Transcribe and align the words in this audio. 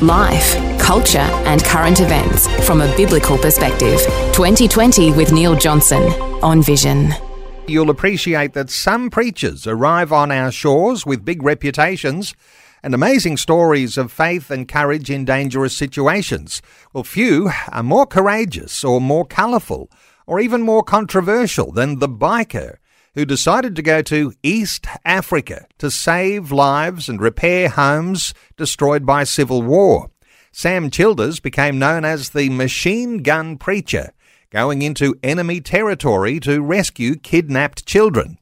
Life, 0.00 0.78
culture, 0.78 1.18
and 1.18 1.64
current 1.64 2.00
events 2.00 2.46
from 2.64 2.80
a 2.80 2.96
biblical 2.96 3.36
perspective. 3.36 4.00
2020 4.32 5.12
with 5.12 5.32
Neil 5.32 5.56
Johnson 5.56 6.02
on 6.42 6.62
Vision. 6.62 7.12
You'll 7.66 7.90
appreciate 7.90 8.54
that 8.54 8.70
some 8.70 9.10
preachers 9.10 9.66
arrive 9.66 10.12
on 10.12 10.30
our 10.30 10.50
shores 10.50 11.04
with 11.04 11.24
big 11.24 11.42
reputations 11.42 12.34
and 12.82 12.94
amazing 12.94 13.36
stories 13.36 13.98
of 13.98 14.12
faith 14.12 14.50
and 14.50 14.68
courage 14.68 15.10
in 15.10 15.24
dangerous 15.24 15.76
situations. 15.76 16.62
Well, 16.92 17.04
few 17.04 17.50
are 17.70 17.82
more 17.82 18.06
courageous 18.06 18.84
or 18.84 19.00
more 19.00 19.26
colourful 19.26 19.90
or 20.26 20.40
even 20.40 20.62
more 20.62 20.82
controversial 20.82 21.72
than 21.72 21.98
the 21.98 22.08
biker 22.08 22.76
who 23.18 23.24
decided 23.24 23.74
to 23.74 23.82
go 23.82 24.00
to 24.00 24.32
East 24.44 24.86
Africa 25.04 25.66
to 25.76 25.90
save 25.90 26.52
lives 26.52 27.08
and 27.08 27.20
repair 27.20 27.68
homes 27.68 28.32
destroyed 28.56 29.04
by 29.04 29.24
civil 29.24 29.60
war. 29.60 30.08
Sam 30.52 30.88
Childers 30.88 31.40
became 31.40 31.80
known 31.80 32.04
as 32.04 32.30
the 32.30 32.48
machine 32.48 33.24
gun 33.24 33.58
preacher, 33.58 34.12
going 34.50 34.82
into 34.82 35.16
enemy 35.20 35.60
territory 35.60 36.38
to 36.38 36.62
rescue 36.62 37.16
kidnapped 37.16 37.84
children. 37.84 38.38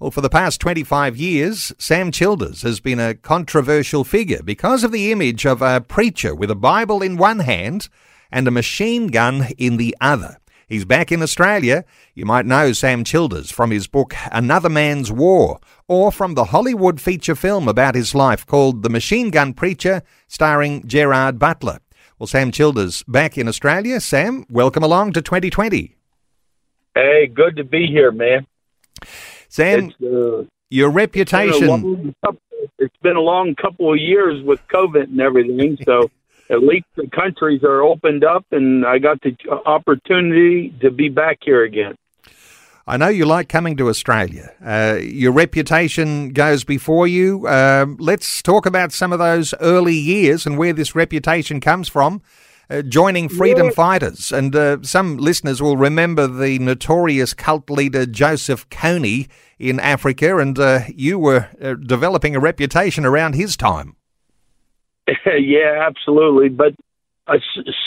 Well, 0.00 0.10
for 0.10 0.22
the 0.22 0.28
past 0.28 0.60
25 0.60 1.16
years, 1.16 1.72
Sam 1.78 2.10
Childers 2.10 2.62
has 2.62 2.80
been 2.80 2.98
a 2.98 3.14
controversial 3.14 4.02
figure 4.02 4.42
because 4.42 4.82
of 4.82 4.90
the 4.90 5.12
image 5.12 5.46
of 5.46 5.62
a 5.62 5.80
preacher 5.80 6.34
with 6.34 6.50
a 6.50 6.56
Bible 6.56 7.00
in 7.00 7.16
one 7.16 7.38
hand 7.38 7.88
and 8.32 8.48
a 8.48 8.50
machine 8.50 9.06
gun 9.06 9.50
in 9.56 9.76
the 9.76 9.96
other. 10.00 10.38
He's 10.68 10.84
back 10.84 11.12
in 11.12 11.22
Australia. 11.22 11.84
You 12.16 12.24
might 12.24 12.44
know 12.44 12.72
Sam 12.72 13.04
Childers 13.04 13.52
from 13.52 13.70
his 13.70 13.86
book 13.86 14.16
Another 14.32 14.68
Man's 14.68 15.12
War, 15.12 15.60
or 15.86 16.10
from 16.10 16.34
the 16.34 16.46
Hollywood 16.46 17.00
feature 17.00 17.36
film 17.36 17.68
about 17.68 17.94
his 17.94 18.16
life 18.16 18.44
called 18.44 18.82
The 18.82 18.90
Machine 18.90 19.30
Gun 19.30 19.54
Preacher, 19.54 20.02
starring 20.26 20.84
Gerard 20.88 21.38
Butler. 21.38 21.78
Well, 22.18 22.26
Sam 22.26 22.50
Childers 22.50 23.04
back 23.04 23.38
in 23.38 23.46
Australia. 23.46 24.00
Sam, 24.00 24.44
welcome 24.50 24.82
along 24.82 25.12
to 25.12 25.22
2020. 25.22 25.94
Hey, 26.96 27.26
good 27.32 27.54
to 27.54 27.62
be 27.62 27.86
here, 27.86 28.10
man. 28.10 28.44
Sam, 29.48 29.92
uh, 30.02 30.42
your 30.68 30.90
reputation. 30.90 31.70
It's 32.08 32.16
been, 32.24 32.38
it's 32.80 32.96
been 33.04 33.16
a 33.16 33.20
long 33.20 33.54
couple 33.54 33.92
of 33.92 34.00
years 34.00 34.42
with 34.42 34.66
COVID 34.66 35.04
and 35.04 35.20
everything, 35.20 35.78
so 35.84 36.10
at 36.50 36.62
least 36.62 36.86
the 36.96 37.08
countries 37.08 37.62
are 37.64 37.82
opened 37.82 38.24
up, 38.24 38.44
and 38.52 38.86
I 38.86 38.98
got 38.98 39.20
the 39.22 39.36
opportunity 39.66 40.74
to 40.80 40.90
be 40.90 41.08
back 41.08 41.38
here 41.42 41.64
again. 41.64 41.96
I 42.88 42.96
know 42.96 43.08
you 43.08 43.26
like 43.26 43.48
coming 43.48 43.76
to 43.78 43.88
Australia. 43.88 44.52
Uh, 44.64 44.98
your 45.02 45.32
reputation 45.32 46.28
goes 46.28 46.62
before 46.62 47.08
you. 47.08 47.44
Uh, 47.48 47.86
let's 47.98 48.42
talk 48.42 48.64
about 48.64 48.92
some 48.92 49.12
of 49.12 49.18
those 49.18 49.54
early 49.60 49.96
years 49.96 50.46
and 50.46 50.56
where 50.56 50.72
this 50.72 50.94
reputation 50.94 51.58
comes 51.60 51.88
from. 51.88 52.22
Uh, 52.68 52.82
joining 52.82 53.28
freedom 53.28 53.66
yeah. 53.66 53.72
fighters. 53.72 54.32
And 54.32 54.54
uh, 54.54 54.78
some 54.82 55.18
listeners 55.18 55.62
will 55.62 55.76
remember 55.76 56.26
the 56.26 56.58
notorious 56.58 57.32
cult 57.32 57.70
leader 57.70 58.06
Joseph 58.06 58.68
Kony 58.70 59.28
in 59.58 59.78
Africa, 59.78 60.38
and 60.38 60.58
uh, 60.58 60.80
you 60.88 61.16
were 61.16 61.48
uh, 61.62 61.74
developing 61.74 62.34
a 62.34 62.40
reputation 62.40 63.04
around 63.04 63.34
his 63.34 63.56
time. 63.56 63.94
yeah, 65.26 65.86
absolutely. 65.86 66.48
But 66.48 66.74
uh, 67.26 67.38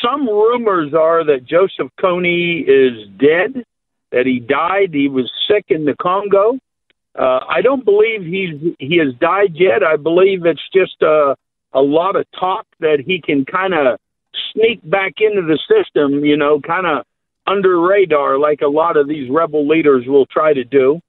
some 0.03 0.27
rumors 0.27 0.93
are 0.93 1.23
that 1.25 1.45
Joseph 1.45 1.91
Kony 1.99 2.61
is 2.61 3.07
dead, 3.17 3.63
that 4.11 4.25
he 4.25 4.39
died. 4.39 4.93
He 4.93 5.07
was 5.07 5.31
sick 5.47 5.65
in 5.69 5.85
the 5.85 5.95
Congo. 6.01 6.57
Uh, 7.17 7.39
I 7.47 7.61
don't 7.61 7.83
believe 7.83 8.23
he's 8.23 8.73
he 8.79 8.97
has 8.97 9.13
died 9.19 9.53
yet. 9.55 9.83
I 9.83 9.97
believe 9.97 10.45
it's 10.45 10.61
just 10.73 11.01
a 11.01 11.35
a 11.73 11.81
lot 11.81 12.15
of 12.15 12.25
talk 12.39 12.65
that 12.79 13.03
he 13.05 13.21
can 13.21 13.45
kind 13.45 13.73
of 13.73 13.99
sneak 14.53 14.79
back 14.89 15.15
into 15.19 15.41
the 15.41 15.59
system. 15.67 16.23
You 16.23 16.37
know, 16.37 16.59
kind 16.59 16.85
of 16.85 17.05
under 17.47 17.79
radar, 17.81 18.37
like 18.37 18.61
a 18.61 18.67
lot 18.67 18.95
of 18.95 19.07
these 19.07 19.29
rebel 19.29 19.67
leaders 19.67 20.05
will 20.07 20.25
try 20.27 20.53
to 20.53 20.63
do. 20.63 20.99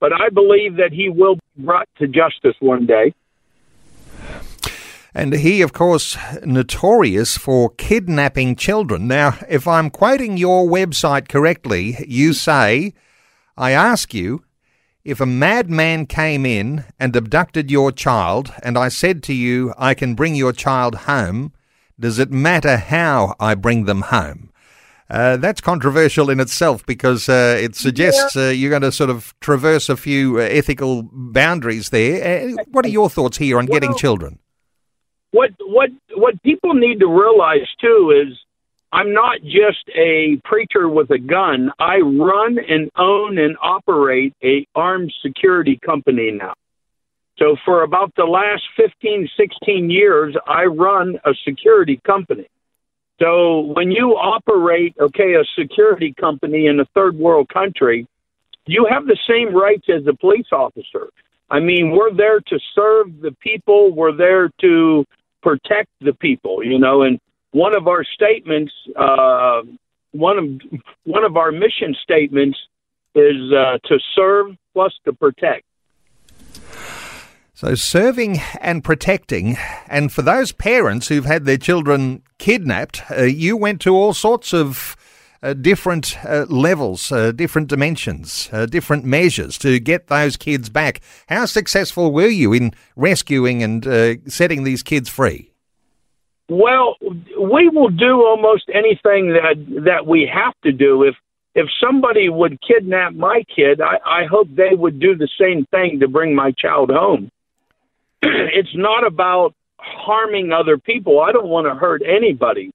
But 0.00 0.12
I 0.12 0.30
believe 0.30 0.76
that 0.76 0.92
he 0.92 1.08
will 1.08 1.34
be 1.34 1.64
brought 1.64 1.88
to 1.98 2.06
justice 2.06 2.56
one 2.60 2.86
day. 2.86 3.12
And 5.14 5.34
he, 5.34 5.60
of 5.62 5.72
course, 5.72 6.16
notorious 6.44 7.36
for 7.36 7.70
kidnapping 7.70 8.54
children. 8.54 9.08
Now, 9.08 9.38
if 9.48 9.66
I'm 9.66 9.90
quoting 9.90 10.36
your 10.36 10.68
website 10.68 11.28
correctly, 11.28 12.04
you 12.06 12.32
say, 12.32 12.94
I 13.56 13.72
ask 13.72 14.14
you, 14.14 14.44
if 15.04 15.20
a 15.20 15.26
madman 15.26 16.06
came 16.06 16.46
in 16.46 16.84
and 16.98 17.16
abducted 17.16 17.70
your 17.70 17.90
child, 17.90 18.52
and 18.62 18.78
I 18.78 18.88
said 18.88 19.22
to 19.24 19.34
you, 19.34 19.74
I 19.76 19.94
can 19.94 20.14
bring 20.14 20.34
your 20.34 20.52
child 20.52 20.94
home, 20.94 21.52
does 21.98 22.18
it 22.18 22.30
matter 22.30 22.76
how 22.76 23.34
I 23.40 23.54
bring 23.54 23.86
them 23.86 24.02
home? 24.02 24.50
Uh, 25.10 25.36
that's 25.36 25.60
controversial 25.60 26.30
in 26.30 26.38
itself 26.38 26.86
because 26.86 27.28
uh, 27.28 27.58
it 27.60 27.74
suggests 27.74 28.36
uh, 28.36 28.42
you're 28.42 28.70
going 28.70 28.82
to 28.82 28.92
sort 28.92 29.10
of 29.10 29.34
traverse 29.40 29.88
a 29.88 29.96
few 29.96 30.38
uh, 30.38 30.42
ethical 30.42 31.02
boundaries 31.12 31.90
there. 31.90 32.48
Uh, 32.48 32.62
what 32.70 32.86
are 32.86 32.90
your 32.90 33.10
thoughts 33.10 33.38
here 33.38 33.58
on 33.58 33.66
well, 33.66 33.80
getting 33.80 33.96
children? 33.96 34.38
What 35.32 35.50
what 35.60 35.90
what 36.14 36.42
people 36.42 36.74
need 36.74 37.00
to 37.00 37.06
realize 37.06 37.68
too 37.80 38.12
is 38.26 38.36
I'm 38.92 39.12
not 39.12 39.40
just 39.42 39.88
a 39.94 40.40
preacher 40.44 40.88
with 40.88 41.10
a 41.10 41.18
gun. 41.18 41.70
I 41.78 41.98
run 41.98 42.58
and 42.58 42.90
own 42.96 43.38
and 43.38 43.56
operate 43.62 44.34
a 44.42 44.66
armed 44.74 45.12
security 45.22 45.78
company 45.84 46.32
now. 46.32 46.54
So 47.38 47.56
for 47.64 47.84
about 47.84 48.12
the 48.16 48.24
last 48.24 48.62
15, 48.76 49.28
16 49.36 49.90
years, 49.90 50.36
I 50.46 50.64
run 50.64 51.18
a 51.24 51.32
security 51.44 52.00
company. 52.04 52.48
So 53.20 53.60
when 53.60 53.90
you 53.90 54.16
operate, 54.16 54.94
okay, 55.00 55.34
a 55.34 55.44
security 55.58 56.12
company 56.18 56.66
in 56.66 56.80
a 56.80 56.84
third 56.94 57.16
world 57.16 57.48
country, 57.48 58.06
you 58.66 58.86
have 58.90 59.06
the 59.06 59.18
same 59.28 59.54
rights 59.54 59.86
as 59.88 60.06
a 60.06 60.14
police 60.14 60.48
officer. 60.52 61.08
I 61.50 61.60
mean, 61.60 61.90
we're 61.90 62.14
there 62.14 62.40
to 62.40 62.58
serve 62.74 63.20
the 63.20 63.32
people. 63.40 63.92
We're 63.92 64.16
there 64.16 64.50
to 64.60 65.04
protect 65.42 65.88
the 66.00 66.12
people, 66.14 66.64
you 66.64 66.78
know, 66.78 67.02
and 67.02 67.18
one 67.52 67.74
of 67.74 67.88
our 67.88 68.04
statements, 68.04 68.72
uh, 68.96 69.62
one 70.12 70.38
of 70.38 70.44
one 71.04 71.24
of 71.24 71.36
our 71.36 71.52
mission 71.52 71.94
statements 72.02 72.58
is 73.14 73.52
uh, 73.52 73.78
to 73.84 73.98
serve 74.14 74.56
plus 74.72 74.92
to 75.04 75.12
protect. 75.12 75.64
So, 77.54 77.74
serving 77.74 78.38
and 78.60 78.82
protecting, 78.82 79.58
and 79.86 80.10
for 80.10 80.22
those 80.22 80.50
parents 80.50 81.08
who've 81.08 81.26
had 81.26 81.44
their 81.44 81.58
children 81.58 82.22
kidnapped, 82.38 83.02
uh, 83.10 83.24
you 83.24 83.54
went 83.56 83.82
to 83.82 83.94
all 83.94 84.14
sorts 84.14 84.54
of 84.54 84.96
uh, 85.42 85.54
different 85.54 86.16
uh, 86.24 86.46
levels, 86.48 87.10
uh, 87.10 87.32
different 87.32 87.68
dimensions, 87.68 88.48
uh, 88.52 88.66
different 88.66 89.04
measures 89.04 89.58
to 89.58 89.78
get 89.78 90.08
those 90.08 90.36
kids 90.36 90.68
back. 90.68 91.00
How 91.28 91.46
successful 91.46 92.12
were 92.12 92.28
you 92.28 92.52
in 92.52 92.72
rescuing 92.96 93.62
and 93.62 93.86
uh, 93.86 94.14
setting 94.26 94.64
these 94.64 94.82
kids 94.82 95.08
free? 95.08 95.50
Well, 96.48 96.96
we 97.00 97.68
will 97.68 97.90
do 97.90 98.24
almost 98.26 98.64
anything 98.74 99.34
that 99.34 99.84
that 99.84 100.06
we 100.06 100.28
have 100.32 100.54
to 100.64 100.72
do. 100.72 101.04
If 101.04 101.14
if 101.54 101.68
somebody 101.80 102.28
would 102.28 102.58
kidnap 102.60 103.14
my 103.14 103.44
kid, 103.54 103.80
I, 103.80 103.98
I 104.04 104.26
hope 104.26 104.48
they 104.50 104.74
would 104.74 104.98
do 104.98 105.16
the 105.16 105.28
same 105.38 105.64
thing 105.66 106.00
to 106.00 106.08
bring 106.08 106.34
my 106.34 106.52
child 106.52 106.90
home. 106.90 107.30
it's 108.22 108.74
not 108.74 109.06
about 109.06 109.54
harming 109.78 110.52
other 110.52 110.76
people. 110.76 111.20
I 111.20 111.32
don't 111.32 111.48
want 111.48 111.66
to 111.66 111.74
hurt 111.74 112.02
anybody. 112.04 112.72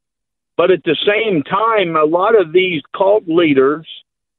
But 0.57 0.71
at 0.71 0.83
the 0.83 0.95
same 1.05 1.43
time, 1.43 1.95
a 1.95 2.05
lot 2.05 2.39
of 2.39 2.53
these 2.53 2.81
cult 2.95 3.23
leaders, 3.27 3.85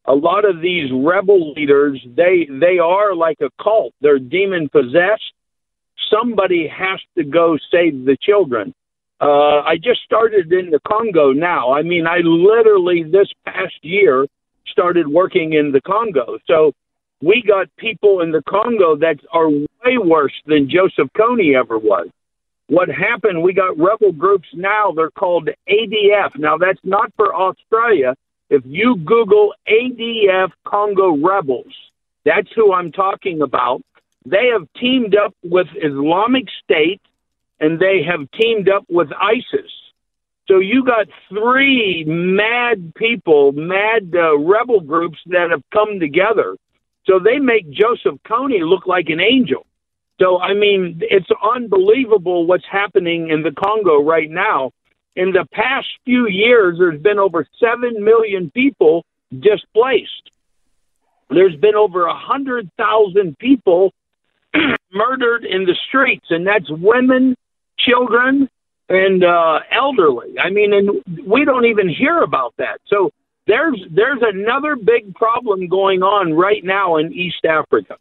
a 0.07 0.15
lot 0.15 0.49
of 0.49 0.61
these 0.61 0.91
rebel 0.93 1.53
leaders, 1.53 2.01
they 2.17 2.49
they 2.49 2.79
are 2.79 3.15
like 3.15 3.39
a 3.41 3.51
cult. 3.63 3.93
They're 4.01 4.19
demon 4.19 4.69
possessed. 4.69 5.33
Somebody 6.11 6.69
has 6.69 7.01
to 7.19 7.25
go 7.25 7.59
save 7.71 8.05
the 8.05 8.17
children. 8.21 8.73
Uh, 9.21 9.61
I 9.63 9.77
just 9.77 10.03
started 10.05 10.53
in 10.53 10.71
the 10.71 10.81
Congo 10.87 11.33
now. 11.33 11.73
I 11.73 11.83
mean, 11.83 12.07
I 12.07 12.19
literally 12.19 13.03
this 13.03 13.29
past 13.45 13.79
year 13.83 14.27
started 14.67 15.09
working 15.09 15.55
in 15.55 15.73
the 15.73 15.81
Congo. 15.81 16.39
So 16.47 16.73
we 17.23 17.43
got 17.47 17.69
people 17.79 18.21
in 18.21 18.31
the 18.31 18.43
Congo 18.49 18.97
that 18.97 19.17
are 19.33 19.49
way 19.49 19.99
worse 19.99 20.35
than 20.47 20.69
Joseph 20.69 21.11
Kony 21.17 21.59
ever 21.59 21.79
was 21.79 22.09
what 22.69 22.89
happened, 22.89 23.43
we 23.43 23.53
got 23.53 23.79
rebel 23.79 24.13
groups 24.13 24.49
now. 24.55 24.93
They're 24.95 25.11
called 25.11 25.49
ADF. 25.69 26.37
Now, 26.39 26.59
that's 26.59 26.81
not 26.83 27.13
for 27.17 27.35
Australia. 27.35 28.17
If 28.51 28.63
you 28.65 28.97
Google 28.97 29.55
ADF 29.69 30.51
Congo 30.65 31.17
rebels, 31.17 31.73
that's 32.25 32.49
who 32.55 32.73
I'm 32.73 32.93
talking 32.93 33.43
about. 33.43 33.83
They 34.25 34.51
have 34.53 34.67
teamed 34.81 35.15
up 35.17 35.35
with 35.45 35.69
Islamic 35.81 36.47
State 36.65 37.01
and 37.61 37.79
they 37.79 38.03
have 38.03 38.29
teamed 38.33 38.69
up 38.69 38.85
with 38.89 39.09
ISIS. 39.13 39.71
So 40.49 40.59
you 40.59 40.85
got 40.85 41.07
three 41.29 42.05
mad 42.07 42.93
people, 42.95 43.53
mad 43.53 44.13
uh, 44.15 44.39
rebel 44.39 44.81
groups 44.81 45.19
that 45.27 45.51
have 45.51 45.63
come 45.73 45.99
together. 45.99 46.57
So 47.07 47.19
they 47.19 47.39
make 47.39 47.71
Joseph 47.71 48.21
Kony 48.27 48.61
look 48.61 48.87
like 48.87 49.09
an 49.09 49.21
angel. 49.21 49.67
So 50.21 50.39
I 50.41 50.55
mean, 50.55 51.01
it's 51.03 51.29
unbelievable 51.55 52.47
what's 52.47 52.65
happening 52.71 53.31
in 53.31 53.43
the 53.43 53.53
Congo 53.53 54.03
right 54.03 54.31
now. 54.31 54.71
In 55.15 55.33
the 55.33 55.47
past 55.53 55.87
few 56.05 56.29
years, 56.29 56.79
there's 56.79 57.01
been 57.01 57.19
over 57.19 57.47
seven 57.59 58.05
million 58.05 58.51
people 58.51 59.05
displaced. 59.31 60.31
There's 61.31 61.57
been 61.57 61.75
over 61.75 62.07
a 62.07 62.17
hundred 62.17 62.71
thousand 62.77 63.39
people 63.39 63.93
murdered 64.93 65.45
in 65.45 65.65
the 65.65 65.77
streets, 65.89 66.27
and 66.31 66.47
that's 66.47 66.71
women, 66.71 67.35
children, 67.79 68.49
and 68.89 69.25
uh, 69.25 69.61
elderly. 69.73 70.35
I 70.39 70.51
mean, 70.51 70.73
and 70.73 71.27
we 71.27 71.45
don't 71.45 71.67
even 71.67 71.89
hear 71.89 72.23
about 72.23 72.55
that. 72.59 72.81
So 72.87 73.11
there's 73.47 73.81
there's 73.91 74.21
another 74.23 74.77
big 74.77 75.15
problem 75.15 75.69
going 75.69 76.03
on 76.03 76.33
right 76.35 76.65
now 76.65 76.97
in 76.97 77.13
East 77.13 77.45
Africa. 77.45 77.97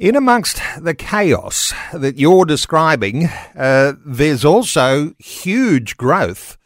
In 0.00 0.16
amongst 0.16 0.62
the 0.80 0.94
chaos 0.94 1.74
that 1.92 2.16
you're 2.16 2.46
describing, 2.46 3.26
uh, 3.54 3.92
there's 4.02 4.46
also 4.46 5.12
huge 5.18 5.98
growth 5.98 6.56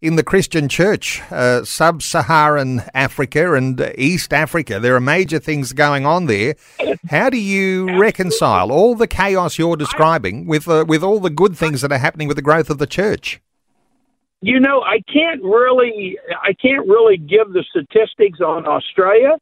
in 0.00 0.16
the 0.16 0.24
Christian 0.24 0.68
church, 0.68 1.22
uh, 1.30 1.62
sub 1.62 2.02
Saharan 2.02 2.82
Africa 2.92 3.54
and 3.54 3.92
East 3.96 4.32
Africa. 4.32 4.80
There 4.80 4.96
are 4.96 5.00
major 5.00 5.38
things 5.38 5.72
going 5.72 6.06
on 6.06 6.26
there. 6.26 6.56
How 7.08 7.30
do 7.30 7.38
you 7.38 8.00
reconcile 8.00 8.72
all 8.72 8.96
the 8.96 9.06
chaos 9.06 9.58
you're 9.58 9.76
describing 9.76 10.48
with, 10.48 10.66
uh, 10.66 10.84
with 10.88 11.04
all 11.04 11.20
the 11.20 11.30
good 11.30 11.56
things 11.56 11.82
that 11.82 11.92
are 11.92 11.98
happening 11.98 12.26
with 12.26 12.36
the 12.36 12.42
growth 12.42 12.68
of 12.68 12.78
the 12.78 12.88
church? 12.88 13.40
You 14.40 14.58
know, 14.58 14.82
I 14.82 15.02
can't 15.02 15.40
really, 15.44 16.18
I 16.42 16.52
can't 16.60 16.88
really 16.88 17.16
give 17.16 17.52
the 17.52 17.64
statistics 17.70 18.40
on 18.40 18.66
Australia, 18.66 19.38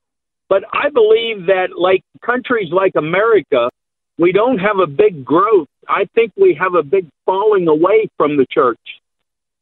but 0.50 0.64
I 0.72 0.90
believe 0.90 1.46
that 1.46 1.78
like 1.78 2.02
countries 2.26 2.70
like 2.72 2.92
America, 2.96 3.70
we 4.18 4.32
don't 4.32 4.58
have 4.58 4.80
a 4.82 4.86
big 4.86 5.24
growth. 5.24 5.68
I 5.88 6.06
think 6.14 6.32
we 6.36 6.58
have 6.60 6.74
a 6.74 6.82
big 6.82 7.06
falling 7.24 7.68
away 7.68 8.10
from 8.16 8.36
the 8.36 8.46
church. 8.50 8.80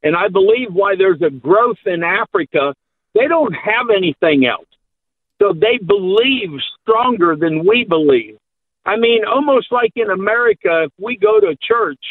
And 0.03 0.17
I 0.17 0.29
believe 0.29 0.73
why 0.73 0.95
there's 0.97 1.21
a 1.21 1.31
growth 1.31 1.77
in 1.85 2.03
Africa, 2.03 2.75
they 3.15 3.29
don't 3.29 3.53
have 3.53 3.91
anything 3.95 4.47
else. 4.47 4.67
So 5.41 5.53
they 5.53 5.77
believe 5.77 6.51
stronger 6.81 7.37
than 7.37 7.67
we 7.67 7.85
believe. 7.85 8.39
I 8.87 8.97
mean, 8.97 9.25
almost 9.27 9.71
like 9.71 9.93
in 9.95 10.11
America, 10.11 10.85
if 10.87 10.93
we 10.99 11.19
go 11.19 11.39
to 11.39 11.55
church, 11.61 12.03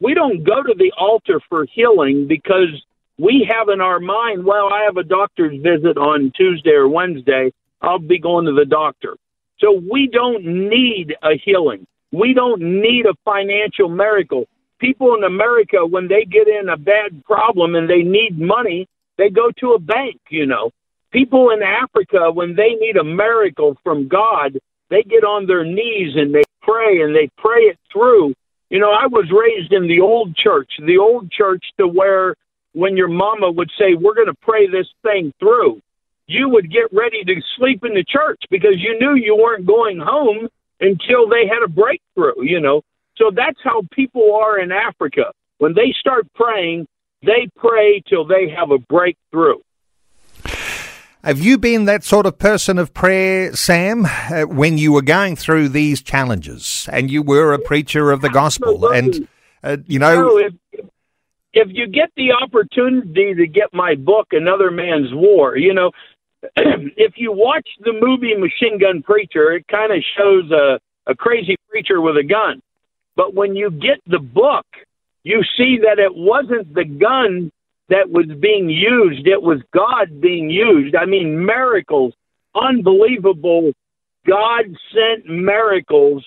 we 0.00 0.12
don't 0.12 0.44
go 0.44 0.62
to 0.62 0.74
the 0.76 0.92
altar 0.98 1.40
for 1.48 1.64
healing 1.72 2.26
because 2.28 2.68
we 3.18 3.48
have 3.50 3.70
in 3.70 3.80
our 3.80 4.00
mind, 4.00 4.44
well, 4.44 4.68
I 4.70 4.82
have 4.84 4.98
a 4.98 5.04
doctor's 5.04 5.56
visit 5.62 5.96
on 5.96 6.30
Tuesday 6.36 6.72
or 6.72 6.88
Wednesday. 6.88 7.52
I'll 7.82 7.98
be 7.98 8.18
going 8.18 8.46
to 8.46 8.52
the 8.52 8.64
doctor. 8.64 9.16
So 9.58 9.80
we 9.90 10.08
don't 10.12 10.44
need 10.44 11.14
a 11.22 11.36
healing. 11.44 11.86
We 12.12 12.34
don't 12.34 12.60
need 12.60 13.06
a 13.06 13.14
financial 13.24 13.88
miracle 13.88 14.46
people 14.82 15.14
in 15.14 15.22
America, 15.22 15.86
when 15.86 16.08
they 16.08 16.24
get 16.24 16.48
in 16.48 16.68
a 16.68 16.76
bad 16.76 17.24
problem 17.24 17.76
and 17.76 17.88
they 17.88 18.02
need 18.02 18.38
money, 18.38 18.88
they 19.16 19.30
go 19.30 19.50
to 19.60 19.72
a 19.72 19.78
bank, 19.78 20.20
you 20.28 20.44
know. 20.44 20.70
People 21.12 21.50
in 21.50 21.62
Africa, 21.62 22.32
when 22.32 22.56
they 22.56 22.74
need 22.80 22.96
a 22.96 23.04
miracle 23.04 23.76
from 23.84 24.08
God, 24.08 24.58
they 24.90 25.02
get 25.04 25.24
on 25.24 25.46
their 25.46 25.64
knees 25.64 26.16
and 26.16 26.34
they 26.34 26.42
pray 26.62 27.02
and 27.02 27.14
they 27.14 27.30
pray 27.38 27.60
it 27.70 27.78
through. 27.92 28.34
You 28.70 28.80
know, 28.80 28.90
I 28.90 29.06
was 29.06 29.30
raised 29.30 29.72
in 29.72 29.86
the 29.86 30.00
old 30.00 30.34
church, 30.34 30.70
the 30.84 30.98
old 30.98 31.30
church 31.30 31.64
to 31.78 31.86
where 31.86 32.34
when 32.72 32.96
your 32.96 33.08
mama 33.08 33.50
would 33.52 33.70
say, 33.78 33.94
We're 33.94 34.14
going 34.14 34.34
to 34.34 34.42
pray 34.42 34.66
this 34.66 34.88
thing 35.02 35.32
through, 35.38 35.80
you 36.32 36.48
would 36.48 36.70
get 36.70 36.92
ready 36.92 37.22
to 37.24 37.34
sleep 37.56 37.84
in 37.84 37.94
the 37.94 38.04
church 38.04 38.42
because 38.50 38.74
you 38.76 38.98
knew 38.98 39.14
you 39.14 39.36
weren't 39.36 39.66
going 39.66 39.98
home 39.98 40.48
until 40.80 41.28
they 41.28 41.46
had 41.46 41.62
a 41.64 41.68
breakthrough, 41.68 42.42
you 42.42 42.60
know. 42.60 42.82
So 43.16 43.30
that's 43.34 43.58
how 43.62 43.82
people 43.92 44.34
are 44.34 44.58
in 44.58 44.72
Africa. 44.72 45.32
When 45.58 45.74
they 45.74 45.94
start 45.98 46.26
praying, 46.34 46.86
they 47.22 47.48
pray 47.56 48.02
till 48.08 48.26
they 48.26 48.48
have 48.48 48.70
a 48.70 48.78
breakthrough. 48.78 49.58
Have 51.22 51.38
you 51.38 51.56
been 51.56 51.84
that 51.84 52.02
sort 52.02 52.26
of 52.26 52.36
person 52.36 52.78
of 52.78 52.92
prayer, 52.92 53.54
Sam, 53.54 54.06
uh, 54.06 54.42
when 54.42 54.76
you 54.76 54.92
were 54.92 55.02
going 55.02 55.36
through 55.36 55.68
these 55.68 56.02
challenges 56.02 56.88
and 56.90 57.12
you 57.12 57.22
were 57.22 57.52
a 57.52 57.60
preacher 57.60 58.10
of 58.10 58.22
the 58.22 58.28
gospel? 58.28 58.88
And, 58.88 59.28
uh, 59.62 59.76
you 59.86 60.00
know. 60.00 60.36
if, 60.38 60.52
if 61.52 61.68
you 61.70 61.86
get 61.86 62.10
the 62.16 62.32
opportunity 62.32 63.34
to 63.34 63.46
get 63.46 63.72
my 63.72 63.94
book, 63.94 64.28
Another 64.32 64.72
Man's 64.72 65.14
War, 65.14 65.56
you 65.56 65.72
know, 65.72 65.92
if 66.56 67.14
you 67.16 67.32
watch 67.32 67.68
the 67.80 67.92
movie 67.92 68.34
Machine 68.34 68.78
Gun 68.78 69.02
Preacher, 69.02 69.52
it 69.52 69.66
kind 69.68 69.92
of 69.92 70.02
shows 70.16 70.50
a, 70.50 70.80
a 71.10 71.14
crazy 71.14 71.56
preacher 71.68 72.00
with 72.00 72.16
a 72.16 72.24
gun. 72.24 72.60
But 73.16 73.34
when 73.34 73.54
you 73.54 73.70
get 73.70 74.00
the 74.06 74.18
book, 74.18 74.66
you 75.22 75.42
see 75.56 75.78
that 75.82 75.98
it 75.98 76.14
wasn't 76.14 76.74
the 76.74 76.84
gun 76.84 77.52
that 77.88 78.08
was 78.08 78.26
being 78.40 78.70
used, 78.70 79.26
it 79.26 79.42
was 79.42 79.60
God 79.72 80.20
being 80.20 80.50
used. 80.50 80.96
I 80.96 81.04
mean, 81.04 81.44
miracles, 81.44 82.14
unbelievable 82.54 83.72
God 84.26 84.64
sent 84.94 85.26
miracles 85.26 86.24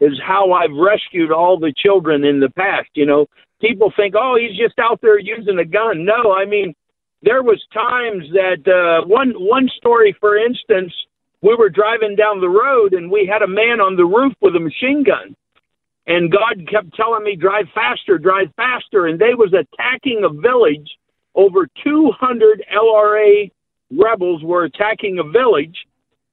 is 0.00 0.20
how 0.24 0.52
I've 0.52 0.76
rescued 0.76 1.32
all 1.32 1.58
the 1.58 1.72
children 1.76 2.24
in 2.24 2.40
the 2.40 2.50
past. 2.50 2.88
You 2.94 3.06
know, 3.06 3.26
people 3.60 3.92
think, 3.96 4.14
oh, 4.16 4.36
he's 4.38 4.56
just 4.56 4.78
out 4.78 5.00
there 5.00 5.18
using 5.18 5.58
a 5.58 5.64
gun. 5.64 6.04
No, 6.04 6.32
I 6.32 6.44
mean, 6.44 6.74
there 7.22 7.42
was 7.42 7.60
times 7.72 8.24
that 8.32 8.62
uh, 8.66 9.06
one 9.06 9.32
one 9.32 9.68
story, 9.76 10.16
for 10.20 10.36
instance, 10.36 10.92
we 11.42 11.54
were 11.54 11.68
driving 11.68 12.16
down 12.16 12.40
the 12.40 12.48
road 12.48 12.92
and 12.94 13.10
we 13.10 13.26
had 13.26 13.42
a 13.42 13.48
man 13.48 13.80
on 13.80 13.96
the 13.96 14.04
roof 14.04 14.34
with 14.40 14.56
a 14.56 14.60
machine 14.60 15.04
gun 15.04 15.34
and 16.08 16.32
God 16.32 16.66
kept 16.68 16.94
telling 16.96 17.22
me 17.22 17.36
drive 17.36 17.66
faster, 17.74 18.18
drive 18.18 18.48
faster, 18.56 19.06
and 19.06 19.18
they 19.18 19.34
was 19.34 19.52
attacking 19.52 20.24
a 20.24 20.30
village. 20.30 20.88
Over 21.34 21.68
200 21.84 22.64
LRA 22.74 23.52
rebels 23.92 24.42
were 24.42 24.64
attacking 24.64 25.18
a 25.18 25.30
village. 25.30 25.76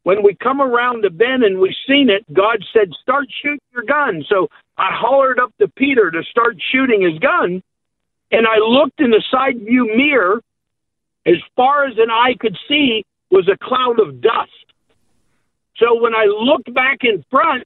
When 0.03 0.23
we 0.23 0.33
come 0.35 0.61
around 0.61 1.03
the 1.03 1.09
bend 1.09 1.43
and 1.43 1.59
we 1.59 1.75
seen 1.87 2.09
it, 2.09 2.23
God 2.33 2.63
said, 2.71 2.93
"Start 3.01 3.27
shooting 3.41 3.59
your 3.73 3.83
gun." 3.83 4.23
So 4.29 4.49
I 4.77 4.91
hollered 4.93 5.39
up 5.39 5.51
to 5.59 5.67
Peter 5.67 6.09
to 6.09 6.23
start 6.23 6.55
shooting 6.71 7.01
his 7.01 7.19
gun, 7.19 7.61
and 8.31 8.47
I 8.47 8.57
looked 8.59 9.01
in 9.01 9.11
the 9.11 9.23
side 9.29 9.59
view 9.59 9.93
mirror. 9.93 10.41
As 11.25 11.37
far 11.55 11.85
as 11.85 11.97
an 11.97 12.09
eye 12.11 12.35
could 12.39 12.57
see 12.67 13.03
was 13.31 13.49
a 13.49 13.57
cloud 13.57 13.99
of 13.99 14.21
dust. 14.21 14.51
So 15.77 15.99
when 16.01 16.13
I 16.13 16.25
looked 16.25 16.73
back 16.73 16.99
in 17.01 17.25
front, 17.29 17.65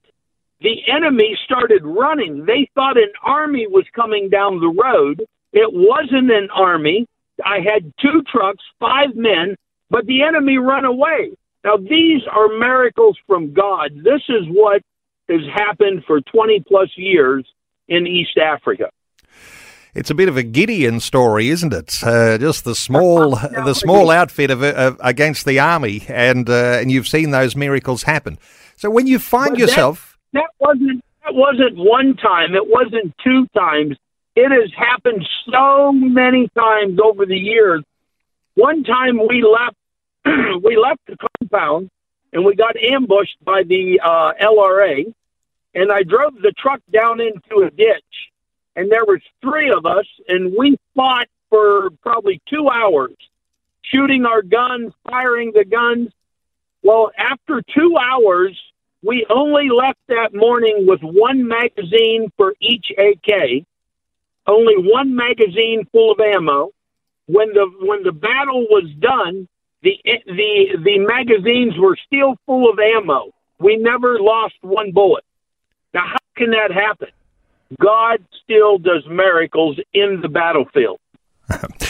the 0.60 0.76
enemy 0.88 1.38
started 1.44 1.84
running. 1.84 2.44
They 2.44 2.68
thought 2.74 2.96
an 2.96 3.12
army 3.22 3.66
was 3.66 3.84
coming 3.94 4.28
down 4.28 4.60
the 4.60 4.68
road. 4.68 5.22
It 5.52 5.70
wasn't 5.72 6.30
an 6.30 6.48
army. 6.54 7.06
I 7.44 7.58
had 7.60 7.92
two 8.00 8.22
trucks, 8.30 8.62
five 8.78 9.14
men, 9.14 9.56
but 9.88 10.06
the 10.06 10.22
enemy 10.22 10.58
run 10.58 10.84
away. 10.84 11.32
Now, 11.64 11.76
these 11.76 12.22
are 12.30 12.48
miracles 12.48 13.18
from 13.26 13.52
God. 13.52 13.92
This 13.94 14.22
is 14.28 14.46
what 14.48 14.82
has 15.28 15.40
happened 15.54 16.04
for 16.06 16.20
20 16.20 16.64
plus 16.66 16.90
years 16.96 17.46
in 17.88 18.06
East 18.06 18.36
Africa. 18.38 18.90
It's 19.94 20.10
a 20.10 20.14
bit 20.14 20.28
of 20.28 20.36
a 20.36 20.42
Gideon 20.42 21.00
story, 21.00 21.48
isn't 21.48 21.72
it? 21.72 21.96
Uh, 22.02 22.38
just 22.38 22.64
the 22.64 22.74
small, 22.74 23.30
the 23.36 23.74
small 23.74 24.10
outfit 24.10 24.50
of, 24.50 24.62
of 24.62 24.96
against 25.00 25.46
the 25.46 25.58
army, 25.58 26.04
and 26.08 26.48
uh, 26.48 26.78
and 26.80 26.90
you've 26.90 27.08
seen 27.08 27.30
those 27.30 27.56
miracles 27.56 28.04
happen. 28.04 28.38
So 28.76 28.88
when 28.88 29.06
you 29.06 29.18
find 29.18 29.58
yourself, 29.58 30.18
that 30.32 30.50
wasn't 30.58 31.04
that 31.24 31.34
wasn't 31.34 31.76
one 31.76 32.16
time. 32.16 32.54
It 32.54 32.66
wasn't 32.66 33.14
two 33.22 33.46
times. 33.56 33.96
It 34.36 34.50
has 34.50 34.72
happened 34.76 35.26
so 35.52 35.92
many 35.92 36.48
times 36.56 36.98
over 37.02 37.26
the 37.26 37.36
years. 37.36 37.82
One 38.54 38.84
time 38.84 39.18
we 39.28 39.42
left 39.42 39.76
we 40.64 40.76
left 40.76 41.00
the 41.06 41.16
compound 41.40 41.90
and 42.32 42.44
we 42.44 42.54
got 42.54 42.76
ambushed 42.76 43.36
by 43.44 43.62
the 43.64 44.00
uh, 44.02 44.32
LRA, 44.40 45.12
and 45.74 45.90
I 45.92 46.02
drove 46.02 46.34
the 46.34 46.52
truck 46.56 46.80
down 46.92 47.20
into 47.20 47.66
a 47.66 47.70
ditch, 47.70 48.30
and 48.80 48.90
there 48.90 49.04
was 49.04 49.20
three 49.42 49.70
of 49.70 49.84
us, 49.84 50.06
and 50.26 50.54
we 50.58 50.78
fought 50.94 51.28
for 51.50 51.90
probably 52.02 52.40
two 52.48 52.70
hours, 52.70 53.14
shooting 53.82 54.24
our 54.24 54.40
guns, 54.40 54.94
firing 55.06 55.52
the 55.54 55.66
guns. 55.66 56.08
Well, 56.82 57.10
after 57.18 57.60
two 57.76 57.98
hours, 57.98 58.58
we 59.02 59.26
only 59.28 59.68
left 59.68 59.98
that 60.08 60.34
morning 60.34 60.86
with 60.86 61.00
one 61.02 61.46
magazine 61.46 62.32
for 62.38 62.54
each 62.58 62.86
AK, 62.96 63.66
only 64.46 64.76
one 64.78 65.14
magazine 65.14 65.86
full 65.92 66.12
of 66.12 66.20
ammo. 66.20 66.70
when 67.26 67.52
the 67.52 67.70
when 67.80 68.02
the 68.02 68.12
battle 68.12 68.62
was 68.70 68.90
done, 68.98 69.46
the 69.82 69.92
the 70.26 70.78
the 70.82 70.98
magazines 70.98 71.74
were 71.78 71.98
still 72.06 72.34
full 72.46 72.70
of 72.70 72.78
ammo. 72.78 73.30
We 73.58 73.76
never 73.76 74.18
lost 74.20 74.54
one 74.62 74.92
bullet. 74.92 75.24
Now, 75.92 76.06
how 76.06 76.24
can 76.34 76.50
that 76.52 76.72
happen? 76.72 77.08
God 77.78 78.24
still 78.42 78.78
does 78.78 79.06
miracles 79.08 79.78
in 79.92 80.20
the 80.22 80.28
battlefield. 80.28 80.98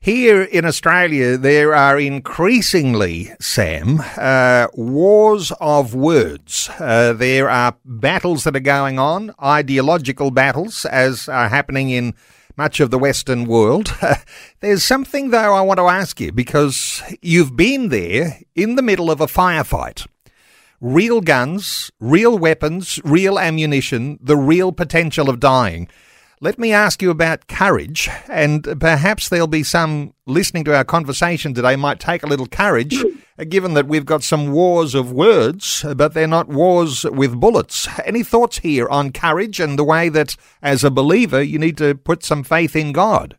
Here 0.00 0.42
in 0.42 0.66
Australia, 0.66 1.38
there 1.38 1.74
are 1.74 1.98
increasingly, 1.98 3.30
Sam, 3.40 4.02
uh, 4.18 4.66
wars 4.74 5.50
of 5.60 5.94
words. 5.94 6.68
Uh, 6.78 7.14
there 7.14 7.48
are 7.48 7.74
battles 7.86 8.44
that 8.44 8.54
are 8.54 8.60
going 8.60 8.98
on, 8.98 9.34
ideological 9.42 10.30
battles, 10.30 10.84
as 10.84 11.26
are 11.26 11.48
happening 11.48 11.88
in 11.88 12.12
much 12.54 12.80
of 12.80 12.90
the 12.90 12.98
Western 12.98 13.46
world. 13.46 13.96
There's 14.60 14.84
something, 14.84 15.30
though, 15.30 15.54
I 15.54 15.62
want 15.62 15.78
to 15.78 15.86
ask 15.86 16.20
you 16.20 16.32
because 16.32 17.02
you've 17.22 17.56
been 17.56 17.88
there 17.88 18.40
in 18.54 18.74
the 18.76 18.82
middle 18.82 19.10
of 19.10 19.22
a 19.22 19.26
firefight. 19.26 20.06
Real 20.80 21.20
guns, 21.20 21.90
real 22.00 22.36
weapons, 22.36 22.98
real 23.04 23.38
ammunition, 23.38 24.18
the 24.20 24.36
real 24.36 24.72
potential 24.72 25.30
of 25.30 25.40
dying. 25.40 25.88
Let 26.40 26.58
me 26.58 26.72
ask 26.72 27.00
you 27.00 27.10
about 27.10 27.46
courage, 27.46 28.10
and 28.28 28.78
perhaps 28.80 29.28
there'll 29.28 29.46
be 29.46 29.62
some 29.62 30.12
listening 30.26 30.64
to 30.64 30.76
our 30.76 30.84
conversation 30.84 31.54
today 31.54 31.76
might 31.76 32.00
take 32.00 32.22
a 32.22 32.26
little 32.26 32.46
courage, 32.46 33.02
uh, 33.38 33.44
given 33.44 33.74
that 33.74 33.86
we've 33.86 34.04
got 34.04 34.22
some 34.22 34.52
wars 34.52 34.94
of 34.94 35.12
words, 35.12 35.86
but 35.96 36.12
they're 36.12 36.26
not 36.26 36.48
wars 36.48 37.04
with 37.04 37.40
bullets. 37.40 37.88
Any 38.04 38.22
thoughts 38.22 38.58
here 38.58 38.88
on 38.88 39.12
courage 39.12 39.60
and 39.60 39.78
the 39.78 39.84
way 39.84 40.08
that, 40.10 40.36
as 40.60 40.84
a 40.84 40.90
believer, 40.90 41.40
you 41.40 41.58
need 41.58 41.78
to 41.78 41.94
put 41.94 42.24
some 42.24 42.42
faith 42.42 42.74
in 42.74 42.92
God? 42.92 43.38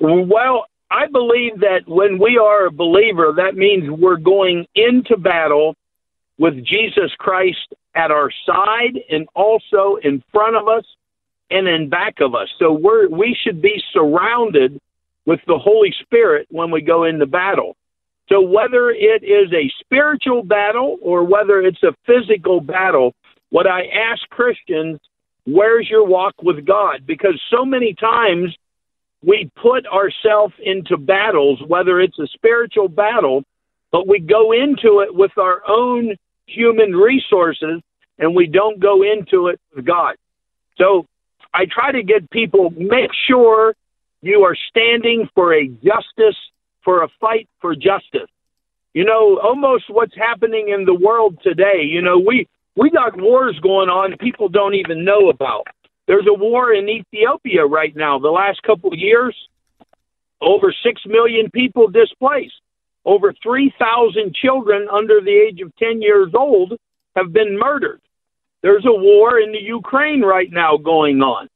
Well, 0.00 0.64
I 0.90 1.06
believe 1.06 1.60
that 1.60 1.82
when 1.86 2.18
we 2.18 2.38
are 2.38 2.66
a 2.66 2.72
believer, 2.72 3.32
that 3.36 3.54
means 3.54 3.88
we're 3.88 4.16
going 4.16 4.66
into 4.74 5.16
battle 5.16 5.76
with 6.40 6.64
Jesus 6.64 7.12
Christ 7.18 7.74
at 7.94 8.10
our 8.10 8.30
side 8.46 8.98
and 9.10 9.28
also 9.34 9.98
in 10.02 10.24
front 10.32 10.56
of 10.56 10.68
us 10.68 10.84
and 11.50 11.68
in 11.68 11.90
back 11.90 12.14
of 12.20 12.34
us. 12.34 12.48
So 12.58 12.72
we're 12.72 13.10
we 13.10 13.36
should 13.44 13.60
be 13.60 13.80
surrounded 13.92 14.80
with 15.26 15.40
the 15.46 15.58
Holy 15.58 15.94
Spirit 16.00 16.46
when 16.50 16.70
we 16.70 16.80
go 16.80 17.04
into 17.04 17.26
battle. 17.26 17.76
So 18.30 18.40
whether 18.40 18.90
it 18.90 19.22
is 19.22 19.52
a 19.52 19.70
spiritual 19.80 20.42
battle 20.42 20.96
or 21.02 21.24
whether 21.24 21.60
it's 21.60 21.82
a 21.82 21.94
physical 22.06 22.62
battle, 22.62 23.12
what 23.50 23.66
I 23.66 23.82
ask 23.88 24.26
Christians, 24.30 24.98
where's 25.44 25.90
your 25.90 26.06
walk 26.06 26.36
with 26.42 26.64
God? 26.64 27.02
Because 27.06 27.38
so 27.50 27.66
many 27.66 27.92
times 27.92 28.56
we 29.22 29.50
put 29.60 29.86
ourselves 29.86 30.54
into 30.64 30.96
battles, 30.96 31.60
whether 31.66 32.00
it's 32.00 32.18
a 32.18 32.28
spiritual 32.28 32.88
battle, 32.88 33.42
but 33.92 34.08
we 34.08 34.20
go 34.20 34.52
into 34.52 35.00
it 35.00 35.14
with 35.14 35.36
our 35.36 35.60
own 35.68 36.16
human 36.50 36.92
resources 36.92 37.82
and 38.18 38.34
we 38.34 38.46
don't 38.46 38.80
go 38.80 39.02
into 39.02 39.48
it 39.48 39.60
with 39.74 39.84
God. 39.84 40.16
So 40.76 41.06
I 41.52 41.64
try 41.66 41.92
to 41.92 42.02
get 42.02 42.30
people 42.30 42.70
make 42.70 43.10
sure 43.28 43.74
you 44.22 44.42
are 44.42 44.56
standing 44.68 45.28
for 45.34 45.54
a 45.54 45.66
justice, 45.66 46.36
for 46.84 47.02
a 47.02 47.08
fight 47.20 47.48
for 47.60 47.74
justice. 47.74 48.30
You 48.92 49.04
know, 49.04 49.38
almost 49.42 49.84
what's 49.88 50.16
happening 50.16 50.68
in 50.68 50.84
the 50.84 50.94
world 50.94 51.38
today. 51.42 51.82
You 51.84 52.02
know, 52.02 52.18
we 52.18 52.46
we 52.76 52.90
got 52.90 53.20
wars 53.20 53.58
going 53.62 53.88
on 53.88 54.16
people 54.18 54.48
don't 54.48 54.74
even 54.74 55.04
know 55.04 55.30
about. 55.30 55.66
There's 56.06 56.26
a 56.28 56.34
war 56.34 56.72
in 56.72 56.88
Ethiopia 56.88 57.64
right 57.64 57.94
now. 57.94 58.18
The 58.18 58.30
last 58.30 58.62
couple 58.62 58.92
of 58.92 58.98
years, 58.98 59.36
over 60.40 60.74
six 60.82 61.02
million 61.06 61.50
people 61.50 61.88
displaced. 61.88 62.60
Over 63.04 63.32
3,000 63.42 64.34
children 64.34 64.88
under 64.92 65.20
the 65.20 65.30
age 65.30 65.60
of 65.60 65.74
10 65.76 66.02
years 66.02 66.32
old 66.34 66.74
have 67.16 67.32
been 67.32 67.58
murdered. 67.58 68.00
There's 68.62 68.84
a 68.84 68.92
war 68.92 69.38
in 69.38 69.52
the 69.52 69.62
Ukraine 69.62 70.20
right 70.20 70.50
now 70.50 70.76
going 70.76 71.22
on. 71.22 71.48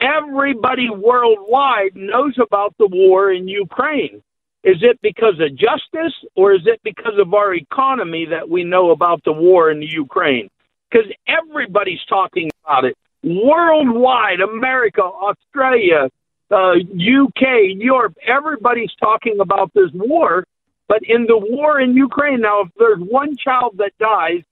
Everybody 0.00 0.90
worldwide 0.90 1.94
knows 1.94 2.36
about 2.38 2.74
the 2.78 2.88
war 2.88 3.32
in 3.32 3.48
Ukraine. 3.48 4.22
Is 4.64 4.76
it 4.80 5.00
because 5.02 5.40
of 5.40 5.56
justice 5.56 6.14
or 6.36 6.52
is 6.52 6.62
it 6.66 6.80
because 6.84 7.18
of 7.18 7.32
our 7.34 7.54
economy 7.54 8.26
that 8.26 8.48
we 8.48 8.64
know 8.64 8.90
about 8.90 9.24
the 9.24 9.32
war 9.32 9.70
in 9.70 9.80
the 9.80 9.90
Ukraine? 9.90 10.48
Because 10.90 11.10
everybody's 11.26 12.04
talking 12.08 12.50
about 12.64 12.84
it. 12.84 12.96
Worldwide, 13.24 14.40
America, 14.40 15.02
Australia, 15.02 16.10
uh, 16.50 16.74
UK, 16.74 17.74
Europe, 17.76 18.14
everybody's 18.26 18.92
talking 19.00 19.38
about 19.40 19.72
this 19.74 19.90
war. 19.94 20.44
But 20.92 21.04
in 21.08 21.24
the 21.24 21.38
war 21.38 21.80
in 21.80 21.96
Ukraine, 21.96 22.42
now, 22.42 22.60
if 22.60 22.68
there's 22.78 23.00
one 23.00 23.34
child 23.38 23.76
that 23.78 23.92
dies, 23.98 24.42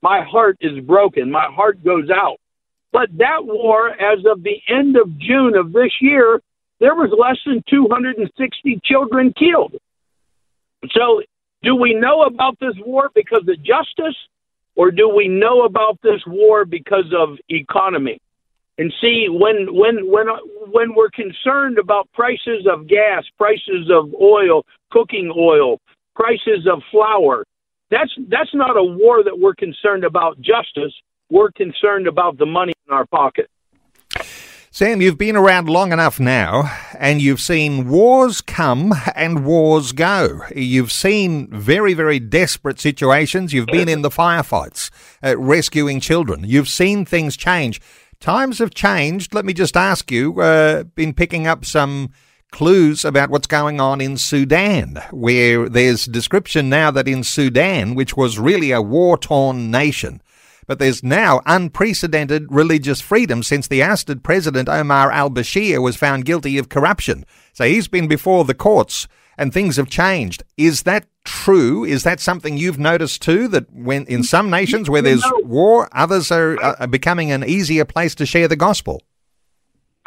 my 0.00 0.22
heart 0.24 0.56
is 0.62 0.82
broken. 0.82 1.30
My 1.30 1.48
heart 1.50 1.84
goes 1.84 2.08
out. 2.08 2.38
But 2.90 3.10
that 3.18 3.44
war, 3.44 3.90
as 3.90 4.20
of 4.24 4.42
the 4.42 4.62
end 4.66 4.96
of 4.96 5.18
June 5.18 5.54
of 5.54 5.74
this 5.74 5.92
year, 6.00 6.40
there 6.78 6.94
was 6.94 7.10
less 7.12 7.36
than 7.44 7.62
260 7.68 8.80
children 8.82 9.34
killed. 9.38 9.74
So, 10.92 11.20
do 11.62 11.76
we 11.76 11.92
know 11.92 12.22
about 12.22 12.58
this 12.60 12.76
war 12.78 13.10
because 13.14 13.46
of 13.46 13.62
justice, 13.62 14.16
or 14.76 14.90
do 14.90 15.06
we 15.06 15.28
know 15.28 15.64
about 15.64 15.98
this 16.02 16.22
war 16.26 16.64
because 16.64 17.12
of 17.14 17.36
economy? 17.50 18.22
And 18.78 18.90
see, 19.02 19.26
when 19.28 19.74
when 19.74 20.10
when 20.10 20.28
when 20.72 20.94
we're 20.94 21.10
concerned 21.10 21.76
about 21.76 22.10
prices 22.14 22.66
of 22.66 22.88
gas, 22.88 23.24
prices 23.36 23.90
of 23.90 24.14
oil, 24.14 24.64
cooking 24.90 25.30
oil, 25.36 25.78
prices 26.20 26.66
of 26.70 26.82
flour, 26.90 27.44
that's 27.90 28.12
that's 28.28 28.54
not 28.54 28.76
a 28.76 28.84
war 28.84 29.24
that 29.24 29.38
we're 29.38 29.54
concerned 29.54 30.04
about 30.04 30.36
justice. 30.36 30.92
We're 31.30 31.50
concerned 31.52 32.06
about 32.06 32.38
the 32.38 32.46
money 32.46 32.72
in 32.86 32.94
our 32.94 33.06
pocket. 33.06 33.48
Sam, 34.72 35.00
you've 35.00 35.18
been 35.18 35.34
around 35.34 35.68
long 35.68 35.92
enough 35.92 36.20
now, 36.20 36.72
and 36.96 37.20
you've 37.20 37.40
seen 37.40 37.88
wars 37.88 38.40
come 38.40 38.94
and 39.16 39.44
wars 39.44 39.90
go. 39.90 40.42
You've 40.54 40.92
seen 40.92 41.48
very, 41.50 41.92
very 41.92 42.20
desperate 42.20 42.78
situations. 42.78 43.52
You've 43.52 43.66
been 43.66 43.88
in 43.88 44.02
the 44.02 44.10
firefights, 44.10 44.90
uh, 45.24 45.36
rescuing 45.36 45.98
children. 45.98 46.44
You've 46.44 46.68
seen 46.68 47.04
things 47.04 47.36
change. 47.36 47.80
Times 48.20 48.60
have 48.60 48.72
changed. 48.72 49.34
Let 49.34 49.44
me 49.44 49.52
just 49.52 49.76
ask 49.76 50.12
you, 50.12 50.40
uh, 50.40 50.84
been 50.84 51.14
picking 51.14 51.48
up 51.48 51.64
some 51.64 52.10
clues 52.50 53.04
about 53.04 53.30
what's 53.30 53.46
going 53.46 53.80
on 53.80 54.00
in 54.00 54.16
Sudan, 54.16 55.02
where 55.10 55.68
there's 55.68 56.06
description 56.06 56.68
now 56.68 56.90
that 56.90 57.08
in 57.08 57.24
Sudan, 57.24 57.94
which 57.94 58.16
was 58.16 58.38
really 58.38 58.70
a 58.70 58.82
war 58.82 59.16
torn 59.16 59.70
nation, 59.70 60.22
but 60.66 60.78
there's 60.78 61.02
now 61.02 61.40
unprecedented 61.46 62.46
religious 62.48 63.00
freedom 63.00 63.42
since 63.42 63.66
the 63.66 63.82
ousted 63.82 64.22
president 64.22 64.68
Omar 64.68 65.10
al 65.10 65.30
Bashir 65.30 65.82
was 65.82 65.96
found 65.96 66.24
guilty 66.24 66.58
of 66.58 66.68
corruption. 66.68 67.24
So 67.52 67.64
he's 67.64 67.88
been 67.88 68.06
before 68.06 68.44
the 68.44 68.54
courts 68.54 69.08
and 69.36 69.52
things 69.52 69.76
have 69.78 69.88
changed. 69.88 70.44
Is 70.56 70.82
that 70.82 71.06
true? 71.24 71.82
Is 71.82 72.02
that 72.04 72.20
something 72.20 72.56
you've 72.56 72.78
noticed 72.78 73.22
too? 73.22 73.48
That 73.48 73.72
when 73.72 74.04
in 74.04 74.22
some 74.22 74.50
nations 74.50 74.88
where 74.88 75.02
there's 75.02 75.24
war, 75.38 75.88
others 75.92 76.30
are, 76.30 76.62
are 76.62 76.86
becoming 76.86 77.32
an 77.32 77.42
easier 77.42 77.84
place 77.84 78.14
to 78.16 78.26
share 78.26 78.48
the 78.48 78.54
gospel? 78.54 79.02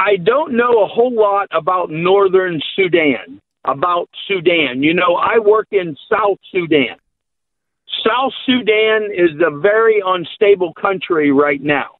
I 0.05 0.17
don't 0.17 0.57
know 0.57 0.83
a 0.83 0.87
whole 0.87 1.15
lot 1.15 1.47
about 1.51 1.89
northern 1.89 2.59
Sudan, 2.75 3.39
about 3.63 4.09
Sudan. 4.27 4.83
You 4.83 4.93
know, 4.93 5.15
I 5.15 5.39
work 5.39 5.67
in 5.71 5.95
South 6.11 6.39
Sudan. 6.51 6.97
South 8.05 8.33
Sudan 8.45 9.09
is 9.15 9.29
a 9.39 9.57
very 9.57 10.03
unstable 10.05 10.73
country 10.73 11.31
right 11.31 11.61
now. 11.61 11.91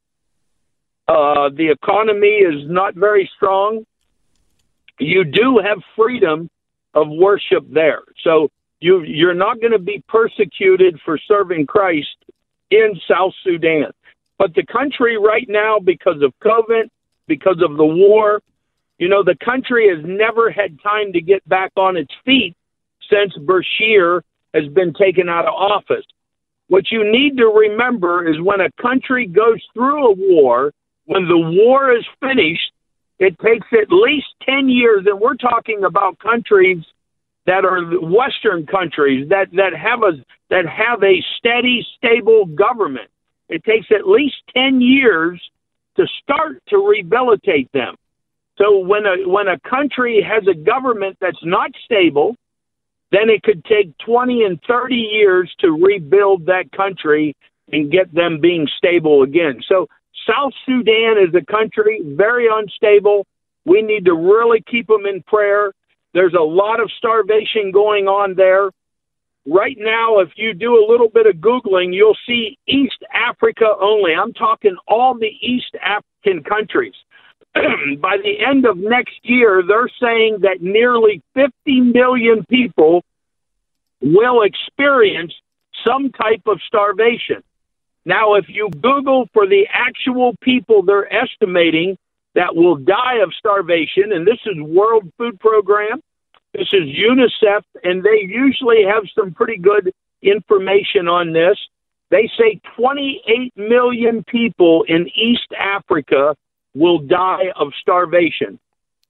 Uh, 1.08 1.50
the 1.56 1.70
economy 1.72 2.44
is 2.52 2.70
not 2.70 2.94
very 2.94 3.30
strong. 3.38 3.86
You 5.00 5.24
do 5.24 5.62
have 5.64 5.78
freedom 5.96 6.50
of 6.94 7.08
worship 7.10 7.64
there. 7.72 8.02
So 8.26 8.50
you, 8.82 9.04
you're 9.04 9.34
not 9.34 9.62
going 9.62 9.72
to 9.72 9.80
be 9.80 10.04
persecuted 10.10 11.00
for 11.06 11.18
serving 11.26 11.68
Christ 11.68 12.18
in 12.70 13.00
South 13.08 13.34
Sudan. 13.46 13.92
But 14.38 14.56
the 14.56 14.66
country 14.66 15.18
right 15.18 15.48
now, 15.48 15.80
because 15.80 16.22
of 16.22 16.34
COVID, 16.44 16.90
because 17.28 17.62
of 17.62 17.78
the 17.78 17.86
war. 17.86 18.42
You 18.98 19.10
know, 19.10 19.24
the 19.24 19.38
country 19.44 19.90
has 19.90 20.04
never 20.06 20.52
had 20.52 20.82
time 20.82 21.14
to 21.14 21.22
get 21.22 21.48
back 21.48 21.72
on 21.76 21.98
its 21.98 22.14
feet 22.26 22.56
since 23.10 23.34
Bashir 23.38 24.22
has 24.54 24.68
been 24.74 24.94
taken 24.94 25.30
out 25.30 25.46
of 25.46 25.54
office. 25.54 26.06
What 26.68 26.92
you 26.92 27.10
need 27.10 27.38
to 27.38 27.48
remember 27.48 28.28
is 28.28 28.40
when 28.42 28.62
a 28.62 28.72
country 28.82 29.28
goes 29.28 29.62
through 29.74 30.08
a 30.08 30.16
war, 30.16 30.74
when 31.06 31.28
the 31.28 31.38
war 31.38 31.96
is 31.96 32.06
finished, 32.20 32.72
it 33.20 33.38
takes 33.40 33.68
at 33.74 33.92
least 33.92 34.28
10 34.44 34.70
years, 34.70 35.06
and 35.06 35.20
we're 35.20 35.36
talking 35.36 35.84
about 35.84 36.20
countries 36.20 36.84
that 37.46 37.66
are 37.66 37.84
Western 38.00 38.66
countries 38.66 39.28
that, 39.30 39.48
that 39.52 39.74
have 39.76 40.02
a 40.02 40.24
that 40.50 40.66
have 40.66 41.04
a 41.04 41.24
steady, 41.38 41.86
stable 41.98 42.46
government. 42.46 43.10
It 43.50 43.64
takes 43.64 43.88
at 43.92 44.08
least 44.08 44.36
10 44.56 44.82
years 44.82 45.42
to 45.98 46.08
start 46.22 46.62
to 46.70 46.88
rehabilitate 46.88 47.72
them. 47.72 47.96
So 48.58 48.80
when 48.80 49.06
a 49.06 49.28
when 49.28 49.48
a 49.48 49.60
country 49.60 50.22
has 50.22 50.44
a 50.48 50.54
government 50.54 51.18
that's 51.20 51.44
not 51.44 51.72
stable, 51.86 52.36
then 53.12 53.30
it 53.30 53.44
could 53.44 53.64
take 53.66 53.98
20 54.00 54.44
and 54.44 54.60
30 54.68 54.96
years 54.96 55.54
to 55.60 55.72
rebuild 55.72 56.46
that 56.48 56.72
country 56.72 57.36
and 57.72 57.92
get 57.92 58.14
them 58.14 58.40
being 58.42 58.68
stable 58.78 59.24
again. 59.24 59.62
So 59.68 59.88
South 60.28 60.54
Sudan 60.66 61.18
is 61.18 61.34
a 61.36 61.46
country 61.46 62.02
very 62.04 62.48
unstable. 62.52 63.26
We 63.66 63.82
need 63.82 64.06
to 64.06 64.14
really 64.14 64.64
keep 64.70 64.88
them 64.88 65.06
in 65.06 65.24
prayer. 65.24 65.72
There's 66.14 66.34
a 66.34 66.44
lot 66.44 66.80
of 66.80 66.92
starvation 66.98 67.72
going 67.72 68.08
on 68.08 68.36
there. 68.36 68.70
Right 69.46 69.76
now, 69.78 70.20
if 70.20 70.30
you 70.38 70.54
do 70.54 70.76
a 70.76 70.88
little 70.90 71.10
bit 71.10 71.28
of 71.28 71.36
Googling, 71.36 71.94
you'll 71.94 72.18
see 72.26 72.58
East 72.66 73.04
Africa 73.14 73.66
only. 73.80 74.14
I'm 74.14 74.32
talking 74.34 74.78
all 74.88 75.16
the 75.16 75.32
East 75.42 75.76
African 75.82 76.44
countries. 76.44 76.94
By 77.54 78.18
the 78.24 78.36
end 78.40 78.66
of 78.66 78.78
next 78.78 79.20
year, 79.24 79.62
they're 79.68 79.92
saying 80.02 80.40
that 80.42 80.62
nearly 80.62 81.22
50 81.34 81.82
million 81.82 82.46
people 82.50 83.04
will 84.02 84.44
experience 84.44 85.34
some 85.86 86.12
type 86.12 86.44
of 86.46 86.60
starvation. 86.66 87.44
Now, 88.06 88.36
if 88.36 88.46
you 88.48 88.70
Google 88.70 89.28
for 89.34 89.46
the 89.46 89.66
actual 89.72 90.36
people 90.42 90.84
they're 90.84 91.12
estimating 91.14 91.98
that 92.36 92.56
will 92.56 92.76
die 92.76 93.18
of 93.24 93.34
starvation, 93.38 94.12
and 94.14 94.26
this 94.26 94.40
is 94.46 94.62
World 94.62 95.12
Food 95.18 95.40
Program, 95.40 96.02
this 96.54 96.68
is 96.72 96.84
UNICEF, 96.84 97.64
and 97.84 98.04
they 98.04 98.22
usually 98.28 98.84
have 98.84 99.04
some 99.18 99.34
pretty 99.34 99.58
good 99.58 99.92
information 100.22 101.08
on 101.08 101.34
this. 101.34 101.58
They 102.10 102.30
say 102.38 102.62
28 102.78 103.54
million 103.58 104.24
people 104.24 104.86
in 104.88 105.10
East 105.16 105.52
Africa 105.60 106.36
will 106.76 107.00
die 107.00 107.52
of 107.56 107.70
starvation 107.82 108.60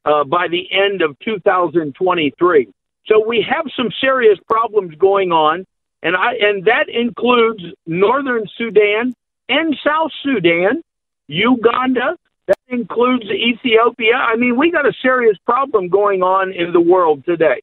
uh, 0.06 0.24
by 0.24 0.48
the 0.48 0.68
end 0.72 1.02
of 1.02 1.18
2023. 1.20 2.70
So 3.08 3.26
we 3.26 3.46
have 3.50 3.66
some 3.76 3.90
serious 4.00 4.40
problems 4.50 4.96
going 4.96 5.32
on, 5.32 5.66
and 6.02 6.16
I 6.16 6.36
and 6.40 6.66
that 6.66 6.88
includes 6.88 7.64
northern 7.86 8.46
Sudan 8.58 9.14
and 9.50 9.76
South 9.86 10.12
Sudan, 10.24 10.82
Uganda, 11.28 12.18
that 12.48 12.58
includes 12.68 13.26
Ethiopia. 13.26 14.16
I 14.16 14.36
mean, 14.36 14.58
we 14.58 14.72
got 14.72 14.86
a 14.86 14.94
serious 15.02 15.38
problem 15.46 15.88
going 15.90 16.22
on 16.22 16.52
in 16.52 16.74
the 16.74 16.82
world 16.82 17.24
today. 17.26 17.62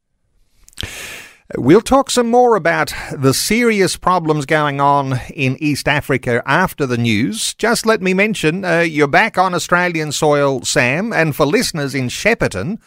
We'll 1.56 1.80
talk 1.80 2.10
some 2.10 2.28
more 2.28 2.54
about 2.54 2.92
the 3.12 3.34
serious 3.34 3.96
problems 3.96 4.46
going 4.46 4.80
on 4.80 5.18
in 5.34 5.56
East 5.60 5.88
Africa 5.88 6.42
after 6.46 6.86
the 6.86 6.96
news. 6.96 7.54
Just 7.54 7.86
let 7.86 8.00
me 8.00 8.14
mention 8.14 8.64
uh, 8.64 8.80
you're 8.80 9.08
back 9.08 9.36
on 9.36 9.52
Australian 9.52 10.12
soil, 10.12 10.62
Sam, 10.62 11.12
and 11.12 11.34
for 11.34 11.46
listeners 11.46 11.92
in 11.92 12.06
Shepparton, 12.06 12.78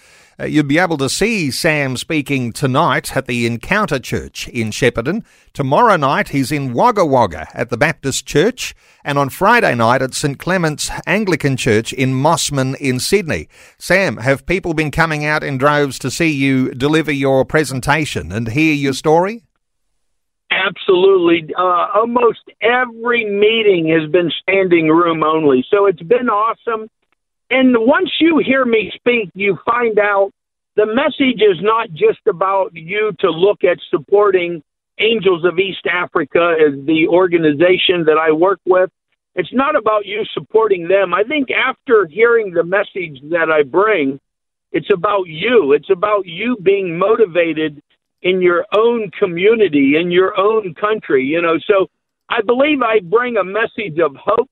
uh, 0.43 0.45
you'll 0.45 0.65
be 0.65 0.77
able 0.77 0.97
to 0.97 1.09
see 1.09 1.50
Sam 1.50 1.95
speaking 1.95 2.51
tonight 2.51 3.15
at 3.15 3.27
the 3.27 3.45
Encounter 3.45 3.97
Church 3.97 4.50
in 4.50 4.71
Shepparton. 4.71 5.23
Tomorrow 5.53 5.95
night 5.95 6.29
he's 6.29 6.51
in 6.51 6.73
Wagga 6.73 7.05
Wagga 7.05 7.47
at 7.53 7.69
the 7.69 7.77
Baptist 7.77 8.25
Church, 8.25 8.75
and 9.05 9.17
on 9.17 9.29
Friday 9.29 9.73
night 9.73 10.01
at 10.01 10.13
St 10.13 10.38
Clement's 10.38 10.91
Anglican 11.07 11.55
Church 11.55 11.93
in 11.93 12.13
Mosman 12.13 12.75
in 12.75 13.00
Sydney. 13.00 13.47
Sam, 13.77 14.17
have 14.17 14.45
people 14.45 14.73
been 14.73 14.91
coming 14.91 15.23
out 15.23 15.43
in 15.43 15.57
droves 15.57 15.97
to 16.00 16.12
see 16.12 16.29
you 16.29 16.73
deliver 16.73 17.12
your 17.12 17.45
presentation 17.45 18.33
and 18.33 18.50
hear 18.50 18.73
your 18.73 18.93
story? 18.93 19.43
Absolutely. 20.51 21.53
Uh, 21.57 21.88
almost 21.95 22.41
every 22.62 23.25
meeting 23.25 23.88
has 23.97 24.12
been 24.12 24.31
standing 24.41 24.89
room 24.89 25.23
only. 25.23 25.65
So 25.69 25.85
it's 25.85 26.03
been 26.03 26.27
awesome. 26.29 26.89
And 27.55 27.75
once 27.77 28.10
you 28.19 28.39
hear 28.43 28.65
me 28.65 28.91
speak, 28.95 29.29
you 29.36 29.60
find 29.63 30.00
out 30.00 30.31
the 30.75 30.88
message 30.88 31.39
is 31.39 31.62
not 31.62 31.91
just 31.91 32.25
about 32.27 32.72
you 32.74 33.12
to 33.19 33.29
look 33.29 33.63
at 33.63 33.77
supporting 33.91 34.63
Angels 35.00 35.45
of 35.45 35.60
East 35.60 35.86
Africa 35.86 36.55
as 36.60 36.83
the 36.88 37.07
organization 37.07 38.06
that 38.06 38.17
I 38.17 38.32
work 38.32 38.60
with. 38.65 38.89
It's 39.36 39.54
not 39.54 39.75
about 39.75 40.08
you 40.08 40.23
supporting 40.34 40.88
them. 40.88 41.13
I 41.13 41.21
think 41.25 41.49
after 41.51 42.08
hearing 42.08 42.54
the 42.54 42.63
message 42.63 43.21
that 43.30 43.51
I 43.51 43.62
bring, 43.62 44.19
it's 44.71 44.91
about 44.91 45.28
you. 45.28 45.73
It's 45.73 45.91
about 45.91 46.25
you 46.25 46.58
being 46.60 46.97
motivated 46.97 47.84
in 48.23 48.41
your 48.41 48.65
own 48.75 49.12
community, 49.19 49.93
in 50.01 50.10
your 50.10 50.36
own 50.39 50.73
country, 50.73 51.23
you 51.23 51.39
know. 51.39 51.60
So 51.67 51.86
I 52.30 52.41
believe 52.41 52.82
I 52.82 52.99
bring 52.99 53.38
a 53.38 53.43
message 53.43 53.99
of 53.99 54.15
hope 54.15 54.49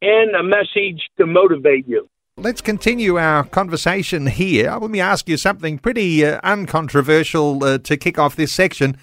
and 0.00 0.34
a 0.34 0.42
message 0.42 1.02
to 1.18 1.26
motivate 1.26 1.86
you. 1.86 2.08
Let's 2.36 2.60
continue 2.60 3.18
our 3.18 3.44
conversation 3.44 4.26
here. 4.26 4.76
Let 4.80 4.90
me 4.90 5.00
ask 5.00 5.28
you 5.28 5.36
something 5.36 5.78
pretty 5.78 6.24
uh, 6.24 6.40
uncontroversial 6.42 7.62
uh, 7.62 7.78
to 7.78 7.96
kick 7.96 8.18
off 8.18 8.36
this 8.36 8.52
section. 8.52 8.96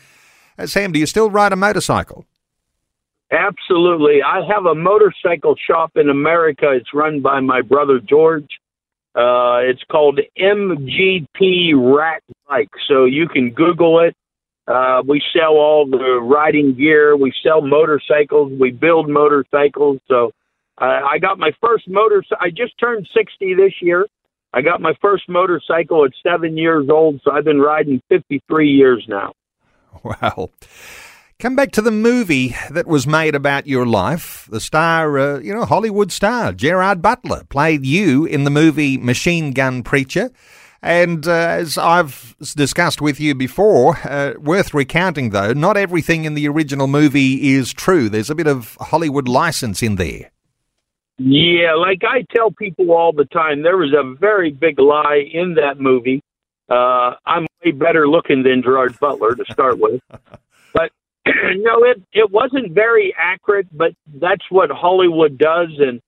Uh, 0.58 0.66
Sam, 0.66 0.92
do 0.92 1.00
you 1.00 1.06
still 1.06 1.30
ride 1.30 1.54
a 1.54 1.56
motorcycle? 1.56 2.26
Absolutely. 3.32 4.24
I 4.24 4.42
have 4.48 4.66
a 4.66 4.74
motorcycle 4.74 5.56
shop 5.56 5.92
in 5.96 6.10
America. 6.10 6.72
It's 6.72 6.94
run 6.94 7.22
by 7.22 7.42
my 7.42 7.62
brother 7.62 8.00
George. 8.00 8.50
Uh, 9.14 9.60
it's 9.62 9.84
called 9.92 10.20
MGP 10.40 11.74
Rat 11.76 12.24
Bike. 12.48 12.70
So 12.88 13.06
you 13.06 13.28
can 13.28 13.52
Google 13.52 14.00
it. 14.00 14.16
Uh, 14.68 15.02
we 15.08 15.22
sell 15.34 15.54
all 15.54 15.86
the 15.86 16.20
riding 16.22 16.76
gear. 16.76 17.16
We 17.16 17.34
sell 17.44 17.62
motorcycles. 17.62 18.52
We 18.60 18.72
build 18.72 19.10
motorcycles. 19.10 20.00
So 20.08 20.32
uh, 20.80 21.02
I 21.10 21.18
got 21.20 21.40
my 21.40 21.52
first 21.62 21.88
motor. 21.88 22.24
I 22.40 22.50
just 22.50 22.78
turned 22.80 23.08
60 23.16 23.56
this 23.56 23.74
year. 23.82 24.06
I 24.54 24.62
got 24.62 24.82
my 24.82 24.94
first 25.02 25.24
motorcycle 25.28 26.06
at 26.06 26.12
seven 26.24 26.58
years 26.58 26.88
old, 26.90 27.22
so 27.24 27.32
I've 27.32 27.44
been 27.44 27.60
riding 27.60 28.02
53 28.10 28.70
years 28.70 29.06
now. 29.08 29.34
Wow. 30.04 30.52
Come 31.40 31.56
back 31.56 31.72
to 31.74 31.82
the 31.82 31.92
movie 31.92 32.56
that 32.72 32.88
was 32.88 33.06
made 33.06 33.36
about 33.36 33.68
your 33.68 33.86
life. 33.86 34.48
The 34.50 34.60
star, 34.60 35.20
uh, 35.20 35.40
you 35.40 35.54
know, 35.54 35.66
Hollywood 35.66 36.12
star, 36.12 36.52
Gerard 36.54 37.02
Butler, 37.02 37.44
played 37.50 37.86
you 37.86 38.26
in 38.26 38.44
the 38.44 38.50
movie 38.50 38.98
Machine 38.98 39.52
Gun 39.52 39.84
Preacher. 39.84 40.32
And 40.82 41.28
uh, 41.28 41.32
as 41.32 41.78
I've 41.78 42.36
discussed 42.56 43.02
with 43.02 43.20
you 43.20 43.36
before, 43.36 43.98
uh, 44.08 44.34
worth 44.40 44.74
recounting 44.74 45.32
though, 45.32 45.54
not 45.54 45.78
everything 45.78 46.26
in 46.26 46.34
the 46.34 46.48
original 46.48 46.88
movie 46.88 47.54
is 47.54 47.74
true. 47.74 48.10
There's 48.10 48.30
a 48.30 48.36
bit 48.36 48.48
of 48.48 48.76
Hollywood 48.80 49.28
license 49.28 49.84
in 49.84 49.96
there. 49.96 50.32
Yeah, 51.18 51.74
like 51.74 52.04
I 52.04 52.26
tell 52.36 52.52
people 52.52 52.92
all 52.92 53.12
the 53.12 53.26
time, 53.26 53.64
there 53.64 53.78
was 53.78 53.94
a 53.94 54.16
very 54.20 54.52
big 54.52 54.80
lie 54.80 55.24
in 55.32 55.56
that 55.56 55.80
movie. 55.80 56.22
Uh, 56.70 57.16
I'm 57.26 57.48
way 57.64 57.72
better 57.72 58.08
looking 58.08 58.44
than 58.44 58.62
Gerard 58.62 59.00
Butler 59.00 59.36
to 59.36 59.46
start 59.52 59.80
with, 59.80 60.02
but 60.74 60.92
no, 61.26 61.84
it 61.84 62.02
it 62.14 62.30
wasn't 62.32 62.74
very 62.74 63.16
accurate. 63.18 63.68
But 63.76 63.94
that's 64.22 64.44
what 64.50 64.70
Hollywood 64.70 65.40
does, 65.40 65.70
and 65.80 66.02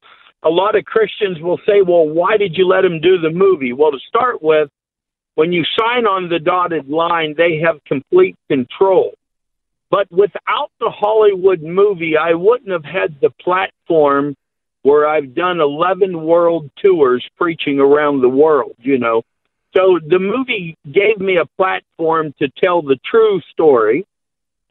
a 0.44 0.50
lot 0.50 0.76
of 0.76 0.86
Christians 0.86 1.40
will 1.42 1.60
say, 1.66 1.82
"Well, 1.82 2.08
why 2.08 2.38
did 2.38 2.56
you 2.56 2.68
let 2.68 2.86
him 2.86 3.02
do 3.02 3.18
the 3.20 3.32
movie?" 3.32 3.74
Well, 3.74 3.92
to 3.92 4.00
start 4.08 4.44
with, 4.44 4.70
when 5.34 5.52
you 5.52 5.64
sign 5.80 6.06
on 6.06 6.30
the 6.30 6.40
dotted 6.40 6.88
line, 6.88 7.34
they 7.36 7.60
have 7.66 7.84
complete 7.86 8.36
control. 8.48 9.14
But 9.90 10.12
without 10.12 10.70
the 10.80 10.92
Hollywood 10.92 11.64
movie, 11.64 12.16
I 12.16 12.36
wouldn't 12.36 12.70
have 12.70 12.86
had 12.86 13.20
the 13.22 13.32
platform 13.42 14.36
where 14.82 15.08
I've 15.08 15.36
done 15.36 15.60
11 15.60 16.22
world 16.22 16.70
tours 16.82 17.28
preaching 17.38 17.80
around 17.80 18.22
the 18.22 18.30
world, 18.30 18.76
you 18.80 18.98
know. 18.98 19.24
So 19.76 20.00
the 20.06 20.20
movie 20.20 20.76
gave 20.92 21.20
me 21.20 21.38
a 21.38 21.46
platform 21.46 22.34
to 22.40 22.50
tell 22.50 22.82
the 22.82 22.98
true 23.10 23.42
story. 23.52 24.06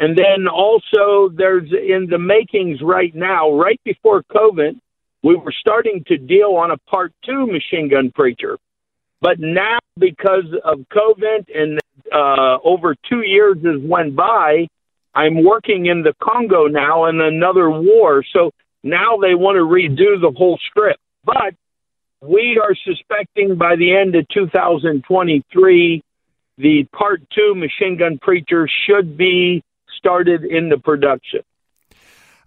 And 0.00 0.16
then 0.16 0.48
also, 0.48 1.28
there's 1.28 1.70
in 1.72 2.06
the 2.08 2.18
makings 2.18 2.80
right 2.82 3.14
now, 3.14 3.50
right 3.50 3.80
before 3.84 4.22
COVID, 4.22 4.80
we 5.22 5.36
were 5.36 5.52
starting 5.52 6.04
to 6.06 6.16
deal 6.16 6.54
on 6.54 6.70
a 6.70 6.78
part 6.78 7.12
two 7.24 7.46
machine 7.46 7.88
gun 7.88 8.12
preacher. 8.12 8.58
But 9.20 9.40
now, 9.40 9.78
because 9.98 10.46
of 10.64 10.84
COVID 10.92 11.46
and 11.52 11.80
uh, 12.12 12.58
over 12.62 12.94
two 13.08 13.22
years 13.22 13.56
has 13.64 13.80
went 13.82 14.14
by, 14.14 14.68
I'm 15.14 15.42
working 15.42 15.86
in 15.86 16.02
the 16.02 16.14
Congo 16.22 16.66
now 16.66 17.06
in 17.06 17.20
another 17.20 17.68
war. 17.68 18.22
So 18.32 18.52
now 18.82 19.16
they 19.16 19.34
want 19.34 19.56
to 19.56 19.62
redo 19.62 20.20
the 20.20 20.32
whole 20.36 20.58
script. 20.68 21.00
But 21.24 21.54
we 22.20 22.60
are 22.62 22.74
suspecting 22.84 23.56
by 23.56 23.76
the 23.76 23.96
end 23.96 24.14
of 24.14 24.26
2023, 24.28 26.02
the 26.58 26.84
part 26.92 27.22
two 27.34 27.54
Machine 27.54 27.96
Gun 27.98 28.18
Preacher 28.20 28.68
should 28.86 29.16
be 29.16 29.62
started 29.96 30.44
in 30.44 30.68
the 30.68 30.78
production. 30.78 31.40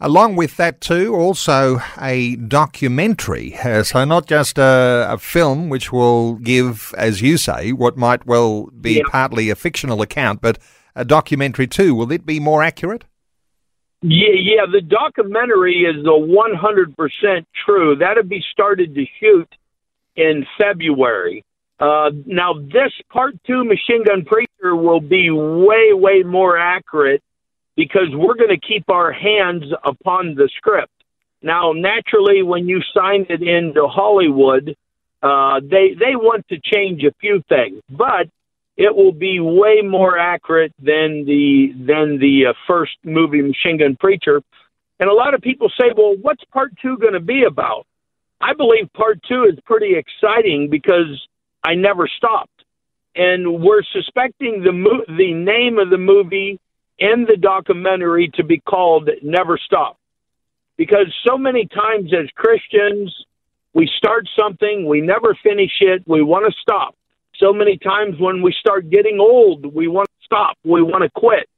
Along 0.04 0.36
with 0.36 0.58
that, 0.58 0.82
too, 0.82 1.14
also 1.14 1.80
a 2.00 2.36
documentary. 2.36 3.56
Uh, 3.56 3.84
so, 3.84 4.04
not 4.04 4.26
just 4.26 4.58
a, 4.58 5.06
a, 5.08 5.20
film 5.20 5.70
which 5.70 5.92
will 5.92 6.36
give, 6.38 6.92
as 6.98 7.22
you 7.22 7.38
say, 7.38 7.72
what 7.72 7.98
might 7.98 8.26
well 8.26 8.66
be 8.82 8.94
yeah. 8.94 9.04
partly 9.08 9.52
a 9.52 9.56
fictional 9.56 10.02
account, 10.02 10.42
but 10.42 10.58
a 10.96 11.06
documentary 11.06 11.68
too. 11.68 11.94
Will 11.94 12.12
it 12.12 12.26
be 12.26 12.40
more 12.40 12.64
accurate? 12.64 13.06
Yeah, 14.02 14.34
yeah. 14.34 14.66
The 14.72 14.82
documentary 14.82 15.84
is 15.84 16.04
a 16.06 16.10
100% 16.10 17.46
true. 17.66 17.96
That'll 17.96 18.24
be 18.24 18.44
started 18.52 18.96
to 18.96 19.06
shoot 19.20 19.48
in 20.16 20.46
February. 20.58 21.46
Uh, 21.80 22.12
now, 22.26 22.54
this 22.54 22.92
part 23.10 23.36
two 23.46 23.64
Machine 23.64 24.04
Gun 24.04 24.24
Preacher 24.26 24.76
will 24.76 25.02
be 25.02 25.30
way, 25.32 25.94
way 25.94 26.24
more 26.24 26.58
accurate 26.58 27.24
because 27.76 28.08
we're 28.14 28.36
going 28.36 28.50
to 28.50 28.60
keep 28.60 28.90
our 28.90 29.12
hands 29.12 29.64
upon 29.84 30.36
the 30.36 30.50
script. 30.58 30.92
Now, 31.42 31.74
naturally, 31.74 32.44
when 32.44 32.68
you 32.68 32.82
sign 32.96 33.26
it 33.30 33.42
into 33.42 33.88
Hollywood, 33.88 34.76
uh, 35.24 35.60
they 35.60 35.96
they 35.98 36.16
want 36.16 36.48
to 36.50 36.60
change 36.60 37.04
a 37.04 37.14
few 37.20 37.44
things, 37.50 37.82
but 37.90 38.28
it 38.78 38.96
will 38.96 39.12
be 39.12 39.40
way 39.40 39.82
more 39.84 40.18
accurate 40.18 40.74
than 40.80 41.26
the 41.26 41.74
than 41.76 42.20
the 42.20 42.48
uh, 42.50 42.54
first 42.68 42.98
movie, 43.04 43.42
Machine 43.42 43.78
Gun 43.78 43.96
Preacher. 44.00 44.42
And 45.00 45.10
a 45.10 45.14
lot 45.14 45.34
of 45.34 45.42
people 45.42 45.70
say, 45.80 45.88
"Well, 45.96 46.16
what's 46.22 46.44
part 46.46 46.72
two 46.82 46.98
going 46.98 47.14
to 47.14 47.20
be 47.20 47.44
about?" 47.44 47.86
I 48.40 48.54
believe 48.54 48.92
part 48.94 49.20
two 49.28 49.44
is 49.44 49.60
pretty 49.66 49.96
exciting 49.96 50.70
because 50.70 51.22
I 51.64 51.76
never 51.76 52.08
stopped, 52.08 52.64
and 53.16 53.62
we're 53.62 53.84
suspecting 53.94 54.64
the 54.64 54.72
mo- 54.72 55.06
the 55.08 55.34
name 55.34 55.78
of 55.78 55.90
the 55.90 55.98
movie 55.98 56.60
and 57.00 57.28
the 57.28 57.38
documentary 57.38 58.30
to 58.36 58.44
be 58.44 58.60
called 58.60 59.10
Never 59.24 59.58
Stop, 59.58 59.98
because 60.78 61.08
so 61.28 61.38
many 61.38 61.66
times 61.66 62.14
as 62.14 62.30
Christians 62.36 63.14
we 63.74 63.90
start 63.98 64.28
something, 64.38 64.86
we 64.86 65.02
never 65.02 65.36
finish 65.42 65.72
it, 65.80 66.04
we 66.06 66.22
want 66.22 66.52
to 66.52 66.60
stop. 66.62 66.96
So 67.42 67.52
many 67.52 67.78
times 67.78 68.20
when 68.20 68.44
we 68.44 68.54
start 68.60 68.90
getting 68.92 69.20
old, 69.20 69.66
we 69.74 69.88
want 69.88 70.08
to 70.08 70.26
stop, 70.26 70.58
we 70.64 70.84
want 70.84 71.04
to 71.04 71.10
quit. 71.20 71.50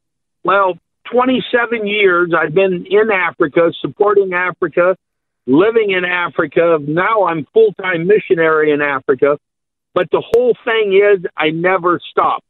Well, 0.43 0.78
27 1.12 1.86
years 1.86 2.32
I've 2.36 2.54
been 2.54 2.86
in 2.89 3.12
Africa, 3.12 3.72
supporting 3.82 4.34
Africa, 4.34 4.96
living 5.46 5.91
in 5.91 6.06
Africa. 6.06 6.78
Now 6.82 7.26
I'm 7.26 7.46
full 7.54 7.74
time 7.74 8.08
missionary 8.08 8.72
in 8.72 8.82
Africa. 8.82 9.38
But 9.93 10.10
the 10.12 10.24
whole 10.26 10.56
thing 10.65 10.93
is, 10.93 11.26
I 11.38 11.50
never 11.50 12.00
stop. 12.10 12.43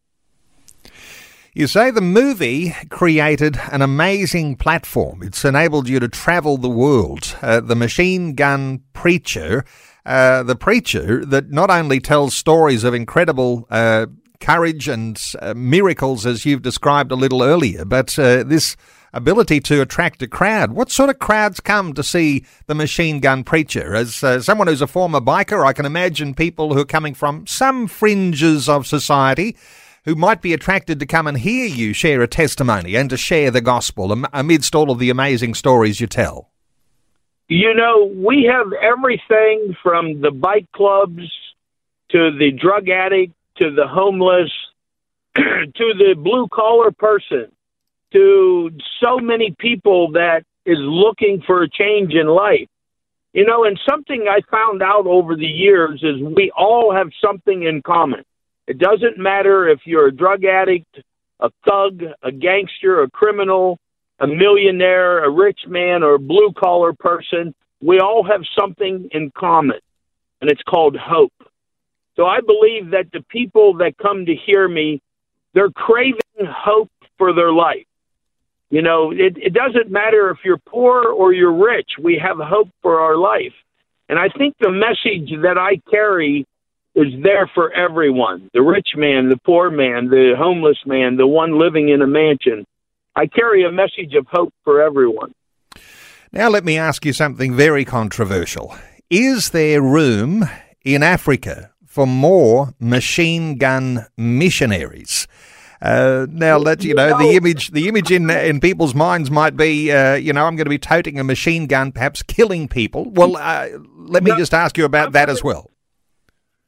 You 1.56 1.68
say 1.68 1.92
the 1.92 2.02
movie 2.02 2.74
created 2.90 3.60
an 3.72 3.82
amazing 3.82 4.56
platform. 4.56 5.22
It's 5.22 5.44
enabled 5.44 5.88
you 5.88 6.00
to 6.00 6.08
travel 6.08 6.58
the 6.58 6.70
world. 6.70 7.36
Uh, 7.42 7.60
the 7.60 7.76
Machine 7.76 8.34
Gun 8.34 8.82
Preacher, 8.94 9.66
uh, 10.06 10.44
the 10.44 10.56
preacher 10.56 11.26
that 11.26 11.52
not 11.52 11.70
only 11.70 12.00
tells 12.00 12.36
stories 12.36 12.84
of 12.84 12.94
incredible 12.94 13.68
uh, 13.70 14.08
courage 14.40 14.88
and 14.88 15.22
uh, 15.42 15.54
miracles, 15.56 16.26
as 16.26 16.46
you've 16.46 16.62
described 16.62 17.12
a 17.12 17.16
little 17.16 17.42
earlier, 17.42 17.86
but 17.86 18.18
uh, 18.20 18.44
this 18.44 18.76
ability 19.14 19.60
to 19.60 19.82
attract 19.82 20.22
a 20.22 20.28
crowd. 20.28 20.74
What 20.74 20.92
sort 20.92 21.10
of 21.10 21.20
crowds 21.20 21.60
come 21.60 21.94
to 21.94 22.04
see 22.04 22.44
the 22.66 22.76
Machine 22.76 23.20
Gun 23.20 23.44
Preacher? 23.44 23.96
As 23.96 24.24
uh, 24.24 24.42
someone 24.42 24.68
who's 24.68 24.82
a 24.82 24.88
former 24.88 25.22
biker, 25.22 25.66
I 25.66 25.74
can 25.74 25.86
imagine 25.86 26.34
people 26.34 26.74
who 26.74 26.82
are 26.82 26.86
coming 26.86 27.14
from 27.14 27.48
some 27.48 27.88
fringes 27.88 28.68
of 28.68 28.88
society 28.88 29.56
who 30.06 30.16
might 30.16 30.42
be 30.42 30.54
attracted 30.54 31.00
to 31.00 31.06
come 31.06 31.28
and 31.28 31.38
hear 31.38 31.66
you 31.66 31.94
share 31.94 32.22
a 32.22 32.28
testimony 32.28 32.96
and 32.96 33.10
to 33.10 33.18
share 33.18 33.52
the 33.52 33.62
gospel 33.62 34.12
amidst 34.34 34.76
all 34.76 34.92
of 34.92 35.00
the 35.00 35.10
amazing 35.10 35.54
stories 35.54 36.02
you 36.02 36.08
tell? 36.08 36.53
You 37.56 37.76
know, 37.76 38.06
we 38.06 38.50
have 38.52 38.74
everything 38.74 39.76
from 39.84 40.22
the 40.22 40.32
bike 40.32 40.66
clubs 40.72 41.22
to 42.10 42.32
the 42.32 42.50
drug 42.50 42.90
addict 42.90 43.34
to 43.58 43.70
the 43.70 43.86
homeless 43.86 44.50
to 45.36 45.72
the 45.76 46.16
blue 46.18 46.48
collar 46.48 46.90
person 46.90 47.52
to 48.12 48.72
so 49.04 49.20
many 49.20 49.56
people 49.60 50.14
that 50.14 50.46
is 50.66 50.80
looking 50.80 51.44
for 51.46 51.62
a 51.62 51.70
change 51.70 52.16
in 52.16 52.26
life. 52.26 52.70
You 53.34 53.46
know, 53.46 53.66
and 53.66 53.80
something 53.88 54.26
I 54.28 54.42
found 54.50 54.82
out 54.82 55.06
over 55.06 55.36
the 55.36 55.46
years 55.46 56.02
is 56.02 56.24
we 56.24 56.52
all 56.58 56.92
have 56.92 57.10
something 57.24 57.62
in 57.62 57.84
common. 57.84 58.26
It 58.66 58.80
doesn't 58.80 59.20
matter 59.20 59.70
if 59.70 59.82
you're 59.86 60.08
a 60.08 60.12
drug 60.12 60.44
addict, 60.44 61.02
a 61.40 61.52
thug, 61.68 62.02
a 62.24 62.32
gangster, 62.32 63.04
a 63.04 63.12
criminal, 63.12 63.78
a 64.20 64.28
millionaire, 64.28 65.24
a 65.24 65.30
rich 65.30 65.62
man, 65.68 66.04
or 66.04 66.16
a 66.16 66.20
blue 66.20 66.54
collar 66.54 66.94
person. 66.94 67.54
We 67.82 68.00
all 68.00 68.24
have 68.24 68.42
something 68.58 69.10
in 69.12 69.32
common, 69.32 69.80
and 70.42 70.50
it's 70.50 70.62
called 70.64 70.96
hope. 70.96 71.34
So 72.16 72.26
I 72.26 72.40
believe 72.42 72.92
that 72.92 73.12
the 73.12 73.22
people 73.30 73.76
that 73.76 73.98
come 73.98 74.26
to 74.26 74.36
hear 74.36 74.68
me, 74.68 75.02
they're 75.54 75.72
craving 75.72 76.20
hope 76.46 76.92
for 77.18 77.34
their 77.34 77.52
life. 77.52 77.86
You 78.70 78.82
know, 78.82 79.12
it, 79.12 79.38
it 79.38 79.54
doesn't 79.54 79.92
matter 79.92 80.30
if 80.32 80.40
you're 80.44 80.58
poor 80.58 81.06
or 81.06 81.34
you're 81.34 81.54
rich, 81.54 81.92
we 82.02 82.18
have 82.18 82.38
hope 82.40 82.70
for 82.82 83.02
our 83.02 83.16
life. 83.16 83.54
And 84.10 84.18
I 84.18 84.30
think 84.30 84.56
the 84.60 84.72
message 84.72 85.32
that 85.44 85.58
I 85.58 85.82
carry 85.90 86.46
is 86.96 87.14
there 87.24 87.50
for 87.54 87.72
everyone 87.72 88.50
the 88.54 88.62
rich 88.62 88.90
man, 88.96 89.30
the 89.30 89.38
poor 89.38 89.70
man, 89.72 90.10
the 90.10 90.34
homeless 90.38 90.78
man, 90.86 91.18
the 91.18 91.28
one 91.28 91.58
living 91.60 91.90
in 91.90 92.02
a 92.02 92.08
mansion. 92.08 92.66
I 93.16 93.28
carry 93.28 93.64
a 93.64 93.72
message 93.72 94.16
of 94.16 94.26
hope 94.28 94.54
for 94.64 94.82
everyone. 94.82 95.34
Now, 96.32 96.50
let 96.50 96.66
me 96.66 96.78
ask 96.78 97.06
you 97.06 97.14
something 97.14 97.56
very 97.56 97.86
controversial. 97.86 98.76
Is 99.10 99.52
there 99.52 99.82
room 99.82 100.50
in 100.84 101.04
Africa 101.04 101.72
for 101.86 102.08
more 102.08 102.74
machine 102.80 103.58
gun 103.58 104.08
missionaries? 104.18 105.28
Uh, 105.80 106.26
now 106.30 106.58
that 106.60 106.84
you 106.84 106.96
know 106.96 107.18
the 107.20 107.36
image, 107.36 107.72
the 107.72 107.90
image 107.90 108.10
in 108.10 108.30
in 108.30 108.62
people's 108.62 108.96
minds 108.96 109.30
might 109.30 109.58
be, 109.58 109.92
uh, 109.92 110.16
you 110.16 110.32
know, 110.32 110.46
I'm 110.46 110.56
going 110.56 110.66
to 110.66 110.70
be 110.70 110.80
toting 110.80 111.20
a 111.20 111.26
machine 111.26 111.68
gun, 111.68 111.92
perhaps 111.92 112.24
killing 112.24 112.70
people. 112.70 113.12
Well, 113.12 113.36
uh, 113.36 113.68
let 113.98 114.24
me 114.24 114.32
no, 114.32 114.38
just 114.38 114.54
ask 114.54 114.78
you 114.78 114.86
about 114.86 115.12
that 115.12 115.30
as 115.30 115.44
well. 115.44 115.70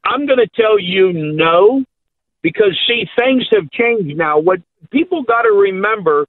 I'm 0.04 0.26
going 0.26 0.38
to 0.38 0.48
tell 0.54 0.78
you 0.78 1.12
no, 1.12 1.82
because 2.42 2.78
see, 2.86 3.06
things 3.18 3.48
have 3.52 3.70
changed 3.72 4.16
now. 4.16 4.38
What 4.38 4.60
people 4.90 5.22
got 5.22 5.42
to 5.42 5.50
remember 5.50 6.26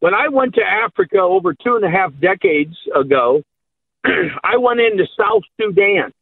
when 0.00 0.14
I 0.14 0.28
went 0.28 0.54
to 0.54 0.62
Africa 0.62 1.18
over 1.18 1.54
two 1.54 1.76
and 1.76 1.84
a 1.84 1.90
half 1.90 2.12
decades 2.20 2.76
ago, 2.94 3.42
I 4.04 4.56
went 4.58 4.80
into 4.80 5.06
South 5.16 5.42
Sudan. 5.60 6.12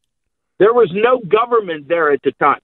There 0.59 0.73
was 0.73 0.91
no 0.95 1.21
government 1.21 1.89
there 1.89 2.13
at 2.13 2.23
the 2.23 2.33
time. 2.33 2.61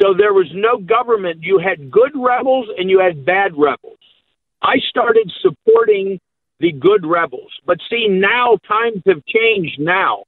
So 0.00 0.14
there 0.16 0.32
was 0.32 0.50
no 0.54 0.78
government. 0.78 1.42
You 1.42 1.58
had 1.58 1.90
good 1.90 2.12
rebels 2.14 2.68
and 2.76 2.88
you 2.88 2.98
had 2.98 3.26
bad 3.26 3.52
rebels. 3.56 3.98
I 4.62 4.76
started 4.88 5.30
supporting 5.42 6.18
the 6.60 6.72
good 6.72 7.04
rebels. 7.04 7.52
But 7.66 7.78
see, 7.90 8.06
now 8.08 8.58
times 8.66 9.02
have 9.06 9.24
changed 9.26 9.78
now. 9.78 10.24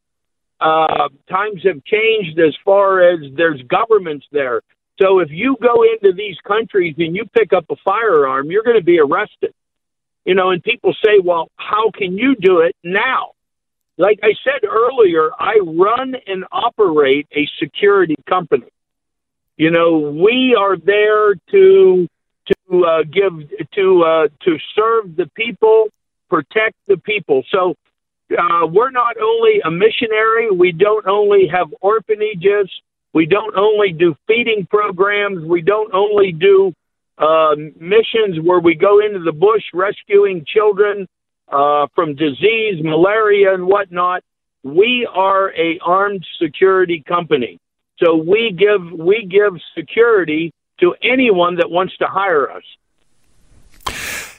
Uh, 0.60 1.08
times 1.28 1.62
have 1.64 1.82
changed 1.84 2.38
as 2.38 2.54
far 2.64 3.02
as 3.02 3.20
there's 3.36 3.62
governments 3.62 4.26
there. 4.32 4.60
So 5.00 5.18
if 5.18 5.28
you 5.30 5.56
go 5.60 5.82
into 5.82 6.14
these 6.16 6.36
countries 6.46 6.94
and 6.98 7.16
you 7.16 7.24
pick 7.26 7.52
up 7.52 7.64
a 7.70 7.76
firearm, 7.84 8.50
you're 8.50 8.62
going 8.62 8.78
to 8.78 8.84
be 8.84 9.00
arrested. 9.00 9.52
You 10.24 10.34
know, 10.34 10.50
and 10.50 10.62
people 10.62 10.94
say, 11.04 11.18
well, 11.22 11.48
how 11.56 11.90
can 11.90 12.16
you 12.16 12.34
do 12.36 12.60
it 12.60 12.74
now? 12.82 13.32
Like 13.96 14.20
I 14.22 14.34
said 14.42 14.66
earlier, 14.66 15.30
I 15.38 15.58
run 15.62 16.14
and 16.26 16.44
operate 16.50 17.26
a 17.32 17.46
security 17.60 18.16
company. 18.28 18.66
You 19.56 19.70
know, 19.70 19.98
we 19.98 20.56
are 20.58 20.76
there 20.76 21.34
to 21.34 22.08
to 22.46 22.84
uh, 22.84 23.02
give 23.04 23.32
to 23.74 24.02
uh, 24.02 24.28
to 24.44 24.58
serve 24.74 25.16
the 25.16 25.30
people, 25.34 25.86
protect 26.28 26.74
the 26.88 26.96
people. 26.96 27.44
So 27.50 27.74
uh, 28.36 28.66
we're 28.66 28.90
not 28.90 29.16
only 29.16 29.60
a 29.64 29.70
missionary, 29.70 30.50
we 30.50 30.72
don't 30.72 31.06
only 31.06 31.46
have 31.46 31.72
orphanages, 31.80 32.68
we 33.14 33.26
don't 33.26 33.56
only 33.56 33.92
do 33.92 34.16
feeding 34.26 34.66
programs, 34.68 35.44
we 35.44 35.62
don't 35.62 35.94
only 35.94 36.32
do 36.32 36.74
uh, 37.16 37.54
missions 37.80 38.40
where 38.42 38.58
we 38.58 38.74
go 38.74 39.00
into 39.00 39.20
the 39.20 39.32
bush 39.32 39.62
rescuing 39.72 40.44
children 40.44 41.06
uh, 41.50 41.86
from 41.94 42.16
disease, 42.16 42.82
malaria, 42.82 43.54
and 43.54 43.66
whatnot. 43.66 44.24
We 44.64 45.08
are 45.14 45.52
a 45.52 45.78
armed 45.84 46.26
security 46.42 47.04
company, 47.06 47.60
so 48.02 48.16
we 48.16 48.50
give 48.58 48.98
we 48.98 49.28
give 49.30 49.60
security 49.78 50.52
to 50.80 50.94
anyone 51.02 51.56
that 51.56 51.70
wants 51.70 51.96
to 51.98 52.06
hire 52.06 52.50
us. 52.50 52.64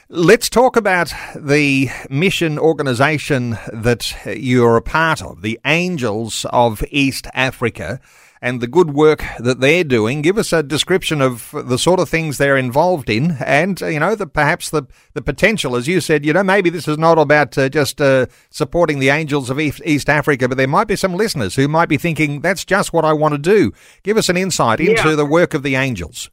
Let's 0.08 0.48
talk 0.48 0.76
about 0.76 1.12
the 1.34 1.88
mission 2.10 2.58
organisation 2.58 3.58
that 3.72 4.14
you're 4.26 4.76
a 4.76 4.82
part 4.82 5.22
of, 5.22 5.42
the 5.42 5.58
Angels 5.64 6.44
of 6.50 6.84
East 6.90 7.26
Africa, 7.34 8.00
and 8.40 8.60
the 8.60 8.66
good 8.66 8.90
work 8.94 9.22
that 9.38 9.60
they're 9.60 9.84
doing. 9.84 10.22
Give 10.22 10.38
us 10.38 10.52
a 10.52 10.62
description 10.62 11.20
of 11.20 11.50
the 11.52 11.78
sort 11.78 12.00
of 12.00 12.08
things 12.08 12.38
they're 12.38 12.56
involved 12.56 13.08
in, 13.08 13.36
and 13.44 13.80
you 13.80 14.00
know, 14.00 14.14
the, 14.14 14.26
perhaps 14.26 14.70
the 14.70 14.84
the 15.14 15.22
potential, 15.22 15.76
as 15.76 15.88
you 15.88 16.00
said. 16.00 16.24
You 16.24 16.32
know, 16.32 16.42
maybe 16.42 16.70
this 16.70 16.88
is 16.88 16.98
not 16.98 17.18
about 17.18 17.56
uh, 17.56 17.68
just 17.68 18.00
uh, 18.00 18.26
supporting 18.50 18.98
the 18.98 19.08
Angels 19.08 19.50
of 19.50 19.60
East 19.60 20.08
Africa, 20.08 20.48
but 20.48 20.58
there 20.58 20.68
might 20.68 20.88
be 20.88 20.96
some 20.96 21.14
listeners 21.14 21.56
who 21.56 21.68
might 21.68 21.88
be 21.88 21.96
thinking 21.96 22.40
that's 22.40 22.64
just 22.64 22.92
what 22.92 23.04
I 23.04 23.12
want 23.12 23.32
to 23.32 23.38
do. 23.38 23.72
Give 24.02 24.16
us 24.16 24.28
an 24.28 24.36
insight 24.36 24.80
into 24.80 25.10
yeah. 25.10 25.14
the 25.14 25.26
work 25.26 25.54
of 25.54 25.62
the 25.62 25.74
Angels. 25.74 26.30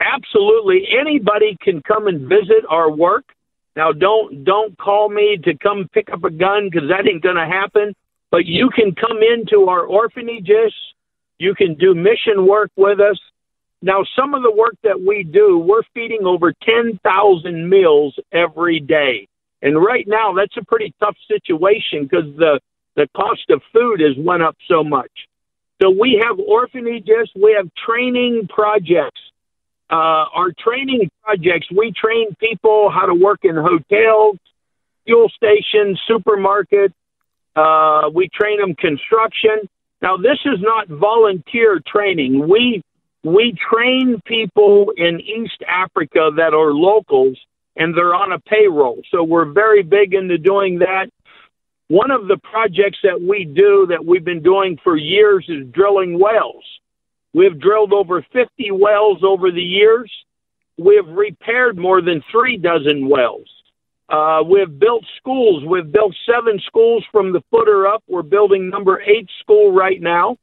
Absolutely, 0.00 0.84
anybody 0.98 1.56
can 1.60 1.82
come 1.82 2.06
and 2.06 2.28
visit 2.28 2.64
our 2.68 2.90
work. 2.90 3.24
Now, 3.76 3.92
don't 3.92 4.44
don't 4.44 4.76
call 4.78 5.08
me 5.08 5.38
to 5.44 5.56
come 5.56 5.88
pick 5.92 6.08
up 6.12 6.24
a 6.24 6.30
gun 6.30 6.68
because 6.70 6.88
that 6.88 7.08
ain't 7.08 7.22
going 7.22 7.36
to 7.36 7.46
happen. 7.46 7.94
But 8.30 8.44
you 8.44 8.70
can 8.74 8.94
come 8.94 9.18
into 9.22 9.68
our 9.68 9.84
orphanages. 9.84 10.74
You 11.38 11.54
can 11.54 11.74
do 11.74 11.94
mission 11.94 12.46
work 12.46 12.70
with 12.76 13.00
us. 13.00 13.18
Now, 13.80 14.04
some 14.16 14.34
of 14.34 14.42
the 14.42 14.50
work 14.50 14.74
that 14.82 15.00
we 15.00 15.22
do, 15.22 15.58
we're 15.58 15.84
feeding 15.94 16.24
over 16.24 16.52
10,000 16.52 17.68
meals 17.68 18.18
every 18.32 18.80
day. 18.80 19.28
And 19.62 19.76
right 19.76 20.06
now, 20.06 20.34
that's 20.34 20.56
a 20.56 20.64
pretty 20.64 20.94
tough 21.00 21.16
situation 21.28 22.02
because 22.02 22.34
the, 22.36 22.60
the 22.96 23.08
cost 23.16 23.50
of 23.50 23.62
food 23.72 24.00
has 24.00 24.16
went 24.18 24.42
up 24.42 24.56
so 24.68 24.82
much. 24.82 25.10
So 25.80 25.90
we 25.90 26.20
have 26.24 26.40
orphanages, 26.40 27.30
we 27.40 27.54
have 27.56 27.70
training 27.86 28.48
projects. 28.48 29.20
Uh, 29.90 30.26
our 30.34 30.52
training 30.58 31.08
projects, 31.22 31.68
we 31.74 31.92
train 31.92 32.34
people 32.40 32.90
how 32.90 33.06
to 33.06 33.14
work 33.14 33.40
in 33.44 33.54
hotels, 33.54 34.38
fuel 35.06 35.30
stations, 35.30 36.00
supermarkets. 36.10 36.92
Uh, 37.56 38.10
we 38.12 38.28
train 38.28 38.60
them 38.60 38.74
construction. 38.74 39.68
Now, 40.00 40.16
this 40.16 40.38
is 40.44 40.60
not 40.60 40.88
volunteer 40.88 41.80
training. 41.86 42.48
We 42.48 42.82
we 43.24 43.54
train 43.70 44.20
people 44.24 44.92
in 44.96 45.20
East 45.20 45.62
Africa 45.66 46.30
that 46.36 46.54
are 46.54 46.72
locals 46.72 47.36
and 47.76 47.96
they're 47.96 48.14
on 48.14 48.32
a 48.32 48.38
payroll. 48.38 49.02
So 49.10 49.24
we're 49.24 49.52
very 49.52 49.82
big 49.82 50.14
into 50.14 50.38
doing 50.38 50.78
that. 50.80 51.06
One 51.88 52.10
of 52.10 52.28
the 52.28 52.36
projects 52.38 52.98
that 53.02 53.20
we 53.20 53.44
do 53.44 53.86
that 53.88 54.04
we've 54.04 54.24
been 54.24 54.42
doing 54.42 54.78
for 54.84 54.96
years 54.96 55.44
is 55.48 55.66
drilling 55.72 56.18
wells. 56.18 56.64
We've 57.34 57.58
drilled 57.58 57.92
over 57.92 58.24
50 58.32 58.70
wells 58.72 59.18
over 59.22 59.50
the 59.50 59.62
years. 59.62 60.12
We've 60.76 61.06
repaired 61.08 61.76
more 61.76 62.00
than 62.00 62.22
three 62.30 62.56
dozen 62.56 63.08
wells. 63.08 63.48
Uh, 64.08 64.42
we've 64.42 64.78
built 64.78 65.04
schools. 65.18 65.64
We've 65.64 65.90
built 65.90 66.14
seven 66.24 66.60
schools 66.66 67.04
from 67.12 67.32
the 67.32 67.42
footer 67.50 67.86
up. 67.86 68.02
We're 68.08 68.22
building 68.22 68.70
number 68.70 69.00
eight 69.02 69.28
school 69.42 69.72
right 69.72 70.00
now 70.00 70.36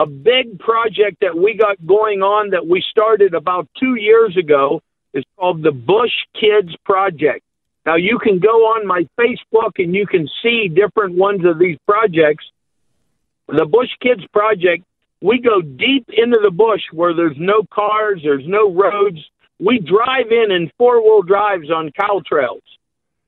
a 0.00 0.06
big 0.06 0.58
project 0.58 1.18
that 1.20 1.36
we 1.36 1.54
got 1.54 1.76
going 1.86 2.22
on 2.22 2.50
that 2.50 2.66
we 2.66 2.82
started 2.90 3.34
about 3.34 3.68
two 3.78 3.96
years 3.96 4.34
ago 4.34 4.80
is 5.12 5.22
called 5.36 5.62
the 5.62 5.72
Bush 5.72 6.16
Kids 6.40 6.74
Project. 6.86 7.44
Now 7.84 7.96
you 7.96 8.18
can 8.18 8.38
go 8.38 8.64
on 8.72 8.86
my 8.86 9.06
Facebook 9.18 9.72
and 9.76 9.94
you 9.94 10.06
can 10.06 10.26
see 10.42 10.68
different 10.68 11.16
ones 11.16 11.44
of 11.44 11.58
these 11.58 11.76
projects. 11.86 12.46
The 13.48 13.66
Bush 13.66 13.90
Kids 14.00 14.22
Project, 14.32 14.84
we 15.20 15.38
go 15.38 15.60
deep 15.60 16.06
into 16.08 16.38
the 16.42 16.50
bush 16.50 16.82
where 16.92 17.14
there's 17.14 17.36
no 17.38 17.62
cars, 17.70 18.20
there's 18.24 18.46
no 18.46 18.72
roads. 18.72 19.18
We 19.58 19.80
drive 19.80 20.30
in 20.30 20.50
in 20.50 20.70
four 20.78 21.02
wheel 21.02 21.20
drives 21.20 21.70
on 21.70 21.90
cow 21.92 22.22
trails. 22.24 22.62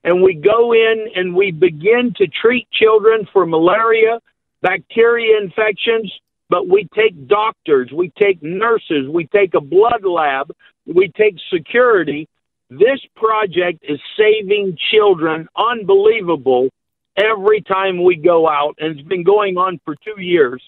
And 0.05 0.23
we 0.23 0.35
go 0.35 0.73
in 0.73 1.07
and 1.15 1.35
we 1.35 1.53
begin 1.53 2.13
to 2.17 2.27
treat 2.27 2.69
children 2.73 3.29
for 3.33 3.47
malaria, 3.47 4.21
bacteria 4.61 5.41
infections, 5.41 6.13
but 6.49 6.69
we 6.69 6.89
take 6.95 7.29
doctors, 7.29 7.91
we 7.93 8.13
take 8.21 8.43
nurses, 8.43 9.09
we 9.09 9.27
take 9.27 9.55
a 9.55 9.61
blood 9.61 10.05
lab, 10.05 10.51
we 10.87 11.11
take 11.17 11.37
security. 11.53 12.29
This 12.69 13.01
project 13.17 13.85
is 13.89 14.01
saving 14.19 14.77
children 14.91 15.49
unbelievable 15.57 16.69
every 17.17 17.61
time 17.61 18.03
we 18.03 18.17
go 18.17 18.49
out, 18.49 18.75
and 18.79 18.99
it's 18.99 19.09
been 19.09 19.23
going 19.23 19.57
on 19.57 19.81
for 19.85 19.95
two 19.95 20.21
years. 20.21 20.63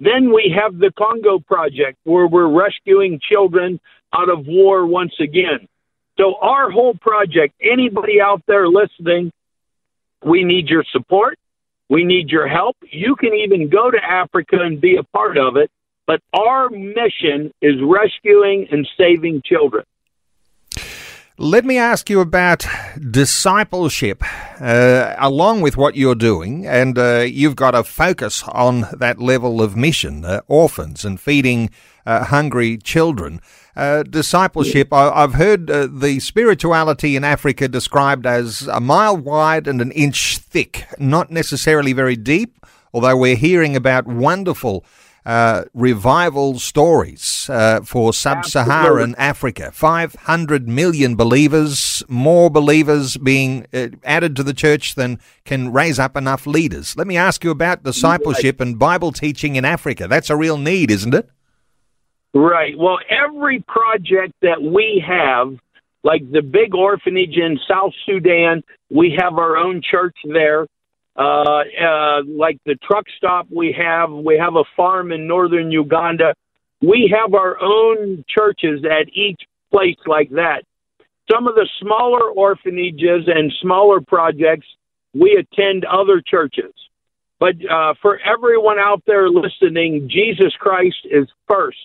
Then 0.00 0.32
we 0.32 0.54
have 0.56 0.78
the 0.78 0.92
Congo 0.96 1.40
Project, 1.40 1.98
where 2.04 2.26
we're 2.26 2.48
rescuing 2.48 3.18
children 3.20 3.80
out 4.12 4.30
of 4.30 4.46
war 4.46 4.86
once 4.86 5.14
again. 5.20 5.68
So, 6.18 6.34
our 6.40 6.70
whole 6.70 6.94
project, 6.94 7.54
anybody 7.62 8.20
out 8.20 8.42
there 8.46 8.66
listening, 8.68 9.30
we 10.24 10.44
need 10.44 10.68
your 10.68 10.84
support. 10.92 11.38
We 11.88 12.04
need 12.04 12.28
your 12.28 12.48
help. 12.48 12.76
You 12.90 13.16
can 13.16 13.34
even 13.34 13.68
go 13.68 13.90
to 13.90 13.98
Africa 13.98 14.56
and 14.60 14.80
be 14.80 14.96
a 14.96 15.04
part 15.04 15.38
of 15.38 15.56
it. 15.56 15.70
But 16.06 16.20
our 16.32 16.70
mission 16.70 17.52
is 17.62 17.76
rescuing 17.82 18.66
and 18.72 18.88
saving 18.96 19.42
children. 19.44 19.84
Let 21.40 21.64
me 21.64 21.78
ask 21.78 22.10
you 22.10 22.18
about 22.18 22.66
discipleship, 22.98 24.24
uh, 24.60 25.14
along 25.18 25.60
with 25.60 25.76
what 25.76 25.94
you're 25.94 26.16
doing, 26.16 26.66
and 26.66 26.98
uh, 26.98 27.26
you've 27.28 27.54
got 27.54 27.76
a 27.76 27.84
focus 27.84 28.42
on 28.48 28.88
that 28.92 29.20
level 29.20 29.62
of 29.62 29.76
mission, 29.76 30.24
uh, 30.24 30.40
orphans 30.48 31.04
and 31.04 31.20
feeding 31.20 31.70
uh, 32.04 32.24
hungry 32.24 32.76
children. 32.76 33.40
Uh, 33.76 34.02
discipleship, 34.02 34.92
I, 34.92 35.20
have 35.20 35.34
heard 35.34 35.70
uh, 35.70 35.86
the 35.88 36.18
spirituality 36.18 37.14
in 37.14 37.22
Africa 37.22 37.68
described 37.68 38.26
as 38.26 38.62
a 38.62 38.80
mile 38.80 39.16
wide 39.16 39.68
and 39.68 39.80
an 39.80 39.92
inch 39.92 40.38
thick, 40.38 40.88
not 40.98 41.30
necessarily 41.30 41.92
very 41.92 42.16
deep, 42.16 42.66
although 42.92 43.16
we're 43.16 43.36
hearing 43.36 43.76
about 43.76 44.08
wonderful 44.08 44.84
uh, 45.28 45.64
revival 45.74 46.58
stories 46.58 47.50
uh, 47.50 47.82
for 47.82 48.14
sub 48.14 48.46
Saharan 48.46 49.14
Africa. 49.18 49.70
500 49.70 50.66
million 50.66 51.16
believers, 51.16 52.02
more 52.08 52.48
believers 52.48 53.18
being 53.18 53.66
uh, 53.74 53.88
added 54.04 54.34
to 54.36 54.42
the 54.42 54.54
church 54.54 54.94
than 54.94 55.20
can 55.44 55.70
raise 55.70 55.98
up 55.98 56.16
enough 56.16 56.46
leaders. 56.46 56.96
Let 56.96 57.06
me 57.06 57.18
ask 57.18 57.44
you 57.44 57.50
about 57.50 57.82
discipleship 57.82 58.58
and 58.58 58.78
Bible 58.78 59.12
teaching 59.12 59.56
in 59.56 59.66
Africa. 59.66 60.08
That's 60.08 60.30
a 60.30 60.36
real 60.36 60.56
need, 60.56 60.90
isn't 60.90 61.12
it? 61.12 61.28
Right. 62.32 62.72
Well, 62.78 62.98
every 63.10 63.62
project 63.68 64.32
that 64.40 64.62
we 64.62 65.04
have, 65.06 65.58
like 66.04 66.22
the 66.32 66.40
big 66.40 66.74
orphanage 66.74 67.36
in 67.36 67.58
South 67.68 67.92
Sudan, 68.06 68.62
we 68.90 69.14
have 69.20 69.34
our 69.34 69.58
own 69.58 69.82
church 69.82 70.16
there 70.24 70.66
uh, 71.18 71.64
uh, 71.82 72.22
like 72.26 72.58
the 72.64 72.76
truck 72.76 73.06
stop 73.16 73.48
we 73.50 73.74
have. 73.76 74.10
We 74.12 74.38
have 74.38 74.54
a 74.54 74.64
farm 74.76 75.10
in 75.10 75.26
northern 75.26 75.72
Uganda. 75.72 76.34
We 76.80 77.12
have 77.14 77.34
our 77.34 77.60
own 77.60 78.24
churches 78.28 78.84
at 78.84 79.08
each 79.12 79.40
place 79.72 79.98
like 80.06 80.30
that. 80.30 80.62
Some 81.30 81.48
of 81.48 81.56
the 81.56 81.68
smaller 81.80 82.30
orphanages 82.30 83.26
and 83.26 83.52
smaller 83.60 84.00
projects, 84.00 84.66
we 85.12 85.32
attend 85.32 85.84
other 85.84 86.22
churches. 86.24 86.72
But 87.40 87.54
uh, 87.68 87.94
for 88.00 88.20
everyone 88.20 88.78
out 88.78 89.02
there 89.06 89.28
listening, 89.28 90.08
Jesus 90.08 90.52
Christ 90.58 90.98
is 91.04 91.28
first 91.48 91.78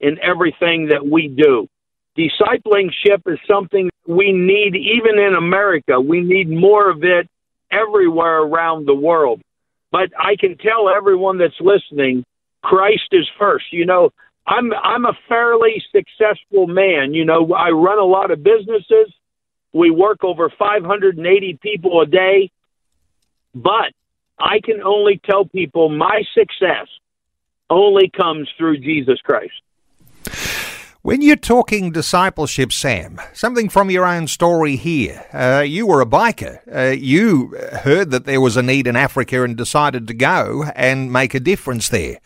in 0.00 0.18
everything 0.20 0.88
that 0.88 1.06
we 1.06 1.28
do. 1.28 1.68
Discipleship 2.16 3.22
is 3.26 3.38
something 3.48 3.88
we 4.06 4.32
need 4.32 4.74
even 4.74 5.18
in 5.18 5.34
America. 5.36 6.00
We 6.00 6.20
need 6.22 6.50
more 6.50 6.90
of 6.90 7.04
it 7.04 7.28
everywhere 7.70 8.38
around 8.38 8.86
the 8.86 8.94
world. 8.94 9.40
But 9.92 10.10
I 10.18 10.36
can 10.38 10.56
tell 10.56 10.88
everyone 10.88 11.38
that's 11.38 11.60
listening, 11.60 12.24
Christ 12.62 13.08
is 13.12 13.28
first. 13.38 13.66
You 13.72 13.86
know, 13.86 14.10
I'm 14.46 14.72
I'm 14.72 15.04
a 15.04 15.18
fairly 15.28 15.82
successful 15.92 16.66
man. 16.66 17.14
You 17.14 17.24
know, 17.24 17.52
I 17.52 17.70
run 17.70 17.98
a 17.98 18.04
lot 18.04 18.30
of 18.30 18.42
businesses. 18.42 19.12
We 19.72 19.90
work 19.90 20.24
over 20.24 20.50
580 20.50 21.58
people 21.62 22.00
a 22.00 22.06
day. 22.06 22.50
But 23.54 23.92
I 24.38 24.60
can 24.62 24.82
only 24.82 25.20
tell 25.24 25.44
people 25.44 25.88
my 25.88 26.22
success 26.34 26.86
only 27.68 28.10
comes 28.10 28.48
through 28.56 28.78
Jesus 28.78 29.20
Christ. 29.22 29.60
When 31.02 31.22
you're 31.22 31.36
talking 31.36 31.92
discipleship, 31.92 32.72
Sam, 32.72 33.18
something 33.32 33.70
from 33.70 33.90
your 33.90 34.04
own 34.04 34.28
story 34.28 34.76
here. 34.76 35.24
Uh, 35.32 35.64
you 35.66 35.86
were 35.86 36.02
a 36.02 36.06
biker. 36.06 36.60
Uh, 36.70 36.90
you 36.90 37.56
heard 37.84 38.10
that 38.10 38.26
there 38.26 38.40
was 38.42 38.58
a 38.58 38.62
need 38.62 38.86
in 38.86 38.96
Africa 38.96 39.42
and 39.42 39.56
decided 39.56 40.06
to 40.08 40.14
go 40.14 40.64
and 40.76 41.10
make 41.10 41.32
a 41.32 41.40
difference 41.40 41.88
there. 41.88 42.18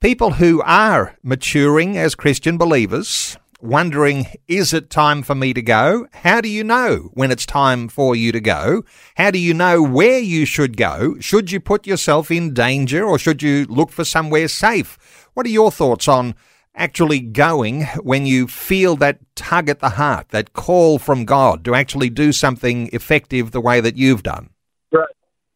People 0.00 0.32
who 0.32 0.62
are 0.62 1.18
maturing 1.22 1.98
as 1.98 2.14
Christian 2.14 2.56
believers, 2.56 3.36
wondering, 3.60 4.26
is 4.46 4.72
it 4.72 4.88
time 4.88 5.22
for 5.22 5.34
me 5.34 5.52
to 5.52 5.60
go? 5.60 6.06
How 6.14 6.40
do 6.40 6.48
you 6.48 6.64
know 6.64 7.10
when 7.12 7.30
it's 7.30 7.44
time 7.44 7.88
for 7.88 8.16
you 8.16 8.32
to 8.32 8.40
go? 8.40 8.84
How 9.16 9.30
do 9.30 9.38
you 9.38 9.52
know 9.52 9.82
where 9.82 10.18
you 10.18 10.46
should 10.46 10.78
go? 10.78 11.16
Should 11.20 11.52
you 11.52 11.60
put 11.60 11.86
yourself 11.86 12.30
in 12.30 12.54
danger 12.54 13.04
or 13.04 13.18
should 13.18 13.42
you 13.42 13.66
look 13.66 13.90
for 13.90 14.06
somewhere 14.06 14.48
safe? 14.48 14.96
What 15.34 15.44
are 15.44 15.50
your 15.50 15.70
thoughts 15.70 16.08
on 16.08 16.34
actually 16.74 17.20
going 17.20 17.84
when 18.02 18.26
you 18.26 18.46
feel 18.46 18.96
that 18.96 19.18
tug 19.34 19.68
at 19.68 19.80
the 19.80 19.90
heart, 19.90 20.28
that 20.30 20.52
call 20.52 20.98
from 20.98 21.24
God 21.24 21.64
to 21.64 21.74
actually 21.74 22.10
do 22.10 22.32
something 22.32 22.88
effective 22.92 23.50
the 23.50 23.60
way 23.60 23.80
that 23.80 23.96
you've 23.96 24.22
done? 24.22 24.50
Right. 24.92 25.08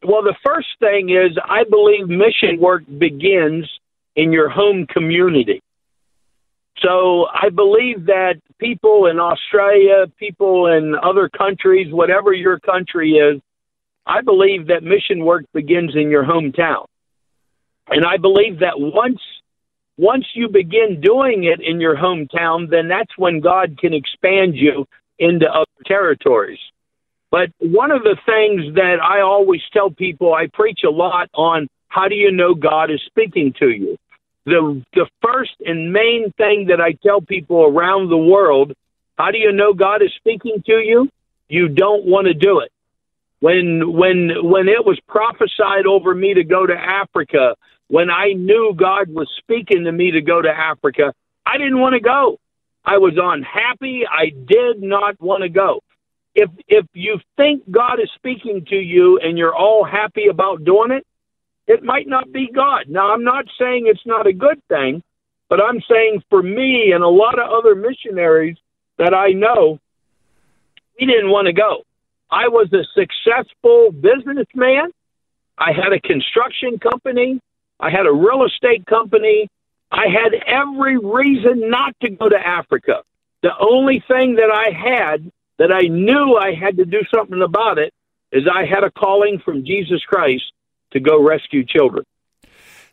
Well, 0.04 0.22
the 0.22 0.36
first 0.44 0.68
thing 0.80 1.10
is 1.10 1.38
I 1.44 1.64
believe 1.64 2.08
mission 2.08 2.60
work 2.60 2.82
begins 2.98 3.68
in 4.16 4.32
your 4.32 4.48
home 4.48 4.86
community. 4.86 5.62
So 6.80 7.26
I 7.32 7.48
believe 7.50 8.06
that 8.06 8.34
people 8.58 9.06
in 9.06 9.20
Australia, 9.20 10.06
people 10.18 10.66
in 10.66 10.94
other 11.00 11.28
countries, 11.28 11.92
whatever 11.92 12.32
your 12.32 12.58
country 12.58 13.12
is, 13.12 13.40
I 14.06 14.20
believe 14.22 14.66
that 14.66 14.82
mission 14.82 15.24
work 15.24 15.44
begins 15.52 15.94
in 15.94 16.10
your 16.10 16.24
hometown. 16.24 16.86
And 17.88 18.04
I 18.04 18.16
believe 18.16 18.60
that 18.60 18.74
once 18.80 19.20
once 20.02 20.26
you 20.34 20.48
begin 20.48 21.00
doing 21.00 21.44
it 21.44 21.60
in 21.60 21.80
your 21.80 21.96
hometown, 21.96 22.68
then 22.68 22.88
that's 22.88 23.16
when 23.16 23.38
God 23.38 23.78
can 23.78 23.94
expand 23.94 24.56
you 24.56 24.84
into 25.16 25.46
other 25.48 25.82
territories. 25.86 26.58
But 27.30 27.50
one 27.60 27.92
of 27.92 28.02
the 28.02 28.16
things 28.26 28.74
that 28.74 28.96
I 29.00 29.20
always 29.20 29.60
tell 29.72 29.90
people, 29.90 30.34
I 30.34 30.48
preach 30.52 30.80
a 30.84 30.90
lot 30.90 31.30
on 31.34 31.68
how 31.86 32.08
do 32.08 32.16
you 32.16 32.32
know 32.32 32.52
God 32.52 32.90
is 32.90 33.00
speaking 33.06 33.54
to 33.60 33.68
you? 33.68 33.96
The, 34.44 34.82
the 34.92 35.06
first 35.22 35.54
and 35.64 35.92
main 35.92 36.32
thing 36.36 36.66
that 36.66 36.80
I 36.80 36.92
tell 36.92 37.20
people 37.20 37.62
around 37.62 38.10
the 38.10 38.18
world 38.18 38.72
how 39.16 39.30
do 39.30 39.38
you 39.38 39.52
know 39.52 39.72
God 39.72 40.02
is 40.02 40.10
speaking 40.16 40.64
to 40.66 40.80
you? 40.80 41.08
You 41.48 41.68
don't 41.68 42.06
want 42.06 42.26
to 42.26 42.34
do 42.34 42.58
it. 42.60 42.72
When 43.38 43.92
when 43.92 44.30
when 44.42 44.68
it 44.68 44.84
was 44.84 44.98
prophesied 45.06 45.86
over 45.86 46.14
me 46.14 46.34
to 46.34 46.44
go 46.44 46.66
to 46.66 46.74
Africa, 46.74 47.54
when 47.92 48.08
I 48.08 48.32
knew 48.32 48.72
God 48.74 49.10
was 49.10 49.28
speaking 49.36 49.84
to 49.84 49.92
me 49.92 50.12
to 50.12 50.22
go 50.22 50.40
to 50.40 50.48
Africa, 50.48 51.12
I 51.44 51.58
didn't 51.58 51.78
want 51.78 51.92
to 51.92 52.00
go. 52.00 52.38
I 52.82 52.96
was 52.96 53.18
unhappy. 53.20 54.04
I 54.10 54.30
did 54.30 54.82
not 54.82 55.20
want 55.20 55.42
to 55.42 55.50
go. 55.50 55.82
If 56.34 56.48
if 56.68 56.86
you 56.94 57.20
think 57.36 57.70
God 57.70 58.00
is 58.02 58.08
speaking 58.14 58.64
to 58.70 58.76
you 58.76 59.18
and 59.18 59.36
you're 59.36 59.54
all 59.54 59.84
happy 59.84 60.28
about 60.28 60.64
doing 60.64 60.90
it, 60.90 61.06
it 61.66 61.82
might 61.82 62.08
not 62.08 62.32
be 62.32 62.48
God. 62.50 62.86
Now 62.88 63.12
I'm 63.12 63.24
not 63.24 63.44
saying 63.58 63.84
it's 63.86 64.06
not 64.06 64.26
a 64.26 64.32
good 64.32 64.62
thing, 64.70 65.02
but 65.50 65.60
I'm 65.62 65.82
saying 65.86 66.22
for 66.30 66.42
me 66.42 66.92
and 66.94 67.04
a 67.04 67.08
lot 67.08 67.38
of 67.38 67.50
other 67.50 67.74
missionaries 67.74 68.56
that 68.96 69.12
I 69.12 69.32
know, 69.32 69.78
we 70.98 71.04
didn't 71.04 71.28
want 71.28 71.44
to 71.44 71.52
go. 71.52 71.82
I 72.30 72.48
was 72.48 72.72
a 72.72 72.84
successful 72.98 73.92
businessman. 73.92 74.92
I 75.58 75.72
had 75.72 75.92
a 75.92 76.00
construction 76.00 76.78
company. 76.78 77.38
I 77.82 77.90
had 77.90 78.06
a 78.06 78.12
real 78.12 78.44
estate 78.44 78.86
company. 78.86 79.48
I 79.90 80.06
had 80.06 80.32
every 80.46 80.96
reason 80.96 81.68
not 81.68 81.94
to 82.00 82.10
go 82.10 82.28
to 82.28 82.38
Africa. 82.38 83.02
The 83.42 83.50
only 83.60 84.02
thing 84.06 84.36
that 84.36 84.50
I 84.50 84.70
had 84.70 85.30
that 85.58 85.72
I 85.72 85.88
knew 85.88 86.36
I 86.36 86.54
had 86.54 86.76
to 86.76 86.84
do 86.84 87.00
something 87.12 87.42
about 87.42 87.78
it 87.78 87.92
is 88.30 88.44
I 88.50 88.64
had 88.64 88.84
a 88.84 88.90
calling 88.92 89.40
from 89.44 89.66
Jesus 89.66 90.00
Christ 90.04 90.44
to 90.92 91.00
go 91.00 91.20
rescue 91.22 91.64
children. 91.66 92.04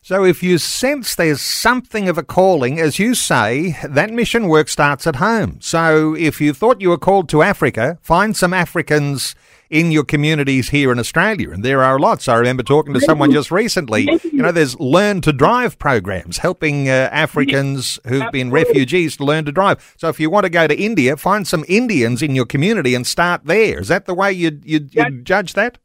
So, 0.02 0.24
if 0.24 0.42
you 0.42 0.56
sense 0.58 1.14
there's 1.14 1.42
something 1.42 2.08
of 2.08 2.16
a 2.16 2.22
calling, 2.22 2.80
as 2.80 2.98
you 2.98 3.14
say, 3.14 3.76
that 3.84 4.10
mission 4.10 4.48
work 4.48 4.68
starts 4.68 5.06
at 5.06 5.16
home. 5.16 5.58
So, 5.60 6.14
if 6.14 6.40
you 6.40 6.54
thought 6.54 6.80
you 6.80 6.88
were 6.88 6.98
called 6.98 7.28
to 7.28 7.42
Africa, 7.42 7.98
find 8.00 8.34
some 8.34 8.54
Africans 8.54 9.34
in 9.70 9.92
your 9.92 10.04
communities 10.04 10.68
here 10.68 10.90
in 10.90 10.98
Australia, 10.98 11.50
and 11.50 11.64
there 11.64 11.82
are 11.82 11.98
lots. 11.98 12.28
I 12.28 12.36
remember 12.36 12.64
talking 12.64 12.92
to 12.92 13.00
someone 13.00 13.30
just 13.32 13.50
recently. 13.50 14.08
You 14.24 14.42
know, 14.42 14.52
there's 14.52 14.78
learn 14.80 15.20
to 15.22 15.32
drive 15.32 15.78
programs 15.78 16.38
helping 16.38 16.88
uh, 16.88 17.08
Africans 17.12 17.98
who've 18.06 18.30
been 18.32 18.50
refugees 18.50 19.16
to 19.18 19.24
learn 19.24 19.44
to 19.44 19.52
drive. 19.52 19.94
So, 19.96 20.08
if 20.08 20.18
you 20.18 20.28
want 20.28 20.44
to 20.44 20.50
go 20.50 20.66
to 20.66 20.76
India, 20.76 21.16
find 21.16 21.46
some 21.46 21.64
Indians 21.68 22.20
in 22.20 22.34
your 22.34 22.46
community 22.46 22.94
and 22.94 23.06
start 23.06 23.44
there. 23.44 23.80
Is 23.80 23.88
that 23.88 24.06
the 24.06 24.14
way 24.14 24.32
you'd, 24.32 24.64
you'd, 24.64 24.94
you'd 24.94 25.24
judge 25.24 25.54
that? 25.54 25.78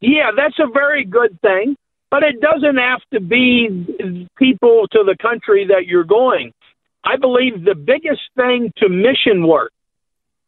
Yeah, 0.00 0.30
that's 0.36 0.58
a 0.58 0.66
very 0.72 1.04
good 1.04 1.40
thing. 1.40 1.76
But 2.10 2.24
it 2.24 2.40
doesn't 2.40 2.76
have 2.76 3.02
to 3.12 3.20
be 3.20 4.26
people 4.36 4.88
to 4.90 5.04
the 5.04 5.16
country 5.22 5.66
that 5.68 5.86
you're 5.86 6.02
going. 6.02 6.52
I 7.04 7.16
believe 7.16 7.64
the 7.64 7.76
biggest 7.76 8.22
thing 8.34 8.72
to 8.78 8.88
mission 8.88 9.46
work 9.46 9.72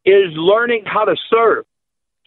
is 0.05 0.33
learning 0.35 0.83
how 0.85 1.05
to 1.05 1.15
serve. 1.29 1.63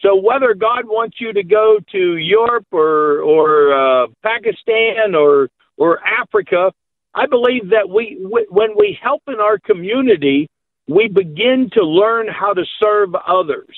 So 0.01 0.17
whether 0.17 0.55
God 0.55 0.85
wants 0.85 1.17
you 1.21 1.33
to 1.33 1.43
go 1.43 1.79
to 1.93 2.17
Europe 2.17 2.67
or 2.71 3.21
or 3.21 3.73
uh, 3.73 4.07
Pakistan 4.23 5.15
or 5.15 5.49
or 5.77 6.01
Africa, 6.07 6.73
I 7.15 7.27
believe 7.27 7.71
that 7.71 7.89
we 7.89 8.19
when 8.21 8.71
we 8.77 8.99
help 9.03 9.23
in 9.27 9.41
our 9.41 9.59
community, 9.59 10.49
we 10.87 11.09
begin 11.09 11.71
to 11.73 11.83
learn 11.83 12.29
how 12.29 12.53
to 12.53 12.65
serve 12.81 13.15
others. 13.15 13.75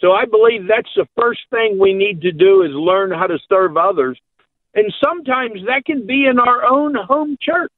So 0.00 0.12
I 0.12 0.24
believe 0.24 0.66
that's 0.66 0.92
the 0.96 1.06
first 1.18 1.40
thing 1.50 1.78
we 1.78 1.94
need 1.94 2.22
to 2.22 2.32
do 2.32 2.62
is 2.62 2.70
learn 2.72 3.10
how 3.10 3.26
to 3.26 3.38
serve 3.48 3.76
others. 3.76 4.18
And 4.74 4.92
sometimes 5.02 5.60
that 5.66 5.84
can 5.84 6.06
be 6.06 6.26
in 6.26 6.38
our 6.38 6.64
own 6.64 6.94
home 6.94 7.36
church. 7.40 7.72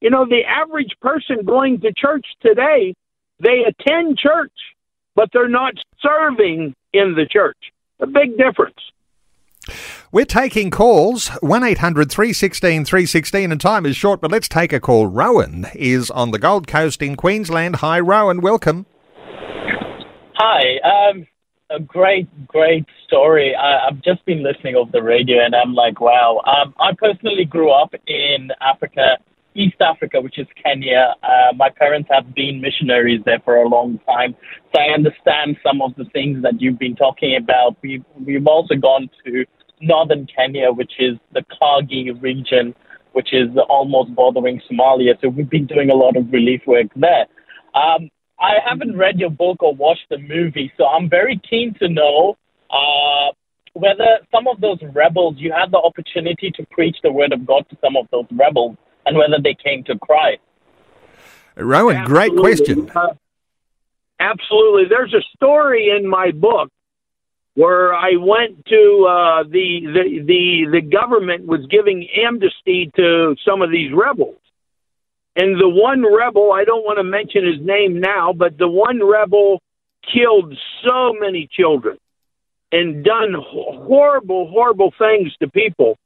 You 0.00 0.10
know, 0.10 0.26
the 0.26 0.44
average 0.44 0.94
person 1.00 1.44
going 1.44 1.80
to 1.80 1.92
church 1.92 2.26
today, 2.40 2.94
they 3.40 3.64
attend 3.66 4.18
church, 4.18 4.52
but 5.14 5.30
they're 5.32 5.48
not 5.48 5.74
serving 6.00 6.74
in 6.98 7.14
the 7.14 7.26
church. 7.26 7.56
A 8.00 8.06
big 8.06 8.36
difference. 8.36 8.76
We're 10.12 10.24
taking 10.24 10.70
calls 10.70 11.28
1 11.40 11.64
800 11.64 12.10
316 12.10 12.84
316, 12.84 13.52
and 13.52 13.60
time 13.60 13.84
is 13.84 13.96
short, 13.96 14.20
but 14.20 14.30
let's 14.30 14.48
take 14.48 14.72
a 14.72 14.80
call. 14.80 15.06
Rowan 15.06 15.66
is 15.74 16.10
on 16.10 16.30
the 16.30 16.38
Gold 16.38 16.66
Coast 16.66 17.02
in 17.02 17.16
Queensland. 17.16 17.76
Hi, 17.76 17.98
Rowan. 17.98 18.40
Welcome. 18.40 18.86
Hi. 20.34 21.10
Um, 21.10 21.26
a 21.70 21.80
great, 21.80 22.28
great 22.46 22.86
story. 23.06 23.54
I, 23.56 23.90
have 23.90 24.02
just 24.02 24.24
been 24.24 24.42
listening 24.42 24.76
of 24.76 24.92
the 24.92 25.02
radio, 25.02 25.44
and 25.44 25.54
I'm 25.54 25.74
like, 25.74 26.00
wow. 26.00 26.40
Um, 26.46 26.74
I 26.78 26.92
personally 26.96 27.44
grew 27.44 27.70
up 27.70 27.94
in 28.06 28.50
Africa, 28.60 29.18
East 29.56 29.80
Africa, 29.80 30.20
which 30.20 30.38
is 30.38 30.46
Kenya. 30.62 31.14
Uh, 31.22 31.52
my 31.56 31.70
parents 31.70 32.08
have 32.12 32.34
been 32.34 32.60
missionaries 32.60 33.20
there 33.24 33.40
for 33.44 33.56
a 33.56 33.68
long 33.68 33.98
time, 34.06 34.34
so 34.72 34.80
I 34.80 34.94
understand 34.94 35.56
some 35.66 35.80
of 35.80 35.94
the 35.96 36.04
things 36.12 36.42
that 36.42 36.60
you've 36.60 36.78
been 36.78 36.96
talking 36.96 37.36
about. 37.36 37.76
We've 37.82 38.04
we've 38.24 38.46
also 38.46 38.74
gone 38.74 39.08
to 39.24 39.44
northern 39.80 40.26
Kenya, 40.26 40.70
which 40.72 40.92
is 40.98 41.16
the 41.32 41.44
Kargi 41.60 42.10
region, 42.22 42.74
which 43.12 43.32
is 43.32 43.48
almost 43.68 44.14
bordering 44.14 44.60
Somalia. 44.70 45.20
So 45.20 45.28
we've 45.28 45.50
been 45.50 45.66
doing 45.66 45.90
a 45.90 45.94
lot 45.94 46.16
of 46.16 46.32
relief 46.32 46.62
work 46.66 46.88
there. 46.96 47.26
Um, 47.74 48.10
I 48.38 48.56
haven't 48.66 48.96
read 48.96 49.18
your 49.18 49.30
book 49.30 49.62
or 49.62 49.74
watched 49.74 50.08
the 50.10 50.18
movie, 50.18 50.70
so 50.76 50.86
I'm 50.86 51.08
very 51.08 51.40
keen 51.48 51.74
to 51.80 51.88
know 51.88 52.36
uh, 52.70 53.32
whether 53.72 54.18
some 54.30 54.46
of 54.48 54.60
those 54.60 54.78
rebels, 54.94 55.34
you 55.38 55.52
had 55.52 55.70
the 55.70 55.78
opportunity 55.78 56.50
to 56.56 56.66
preach 56.70 56.96
the 57.02 57.12
word 57.12 57.32
of 57.32 57.46
God 57.46 57.66
to 57.70 57.76
some 57.82 57.96
of 57.96 58.06
those 58.10 58.26
rebels, 58.32 58.76
and 59.06 59.16
whether 59.16 59.38
they 59.42 59.54
came 59.54 59.84
to 59.84 59.98
Christ. 59.98 60.40
Rowan, 61.56 62.04
great 62.04 62.36
question. 62.36 62.90
Uh, 62.94 63.14
absolutely. 64.20 64.84
There's 64.88 65.14
a 65.14 65.22
story 65.34 65.90
in 65.96 66.06
my 66.06 66.32
book 66.32 66.70
where 67.54 67.94
I 67.94 68.16
went 68.18 68.66
to 68.66 69.06
uh, 69.08 69.42
the, 69.44 69.80
the 69.86 70.24
the 70.26 70.66
the 70.72 70.80
government 70.82 71.46
was 71.46 71.66
giving 71.70 72.06
amnesty 72.14 72.92
to 72.96 73.34
some 73.48 73.62
of 73.62 73.70
these 73.70 73.90
rebels, 73.94 74.36
and 75.34 75.58
the 75.58 75.68
one 75.68 76.02
rebel, 76.02 76.52
I 76.52 76.64
don't 76.64 76.84
want 76.84 76.98
to 76.98 77.04
mention 77.04 77.46
his 77.46 77.64
name 77.64 78.00
now, 78.00 78.34
but 78.34 78.58
the 78.58 78.68
one 78.68 79.02
rebel 79.02 79.62
killed 80.12 80.54
so 80.86 81.14
many 81.18 81.48
children 81.50 81.98
and 82.72 83.04
done 83.04 83.34
horrible, 83.34 84.48
horrible 84.50 84.92
things 84.98 85.34
to 85.40 85.48
people. 85.48 85.98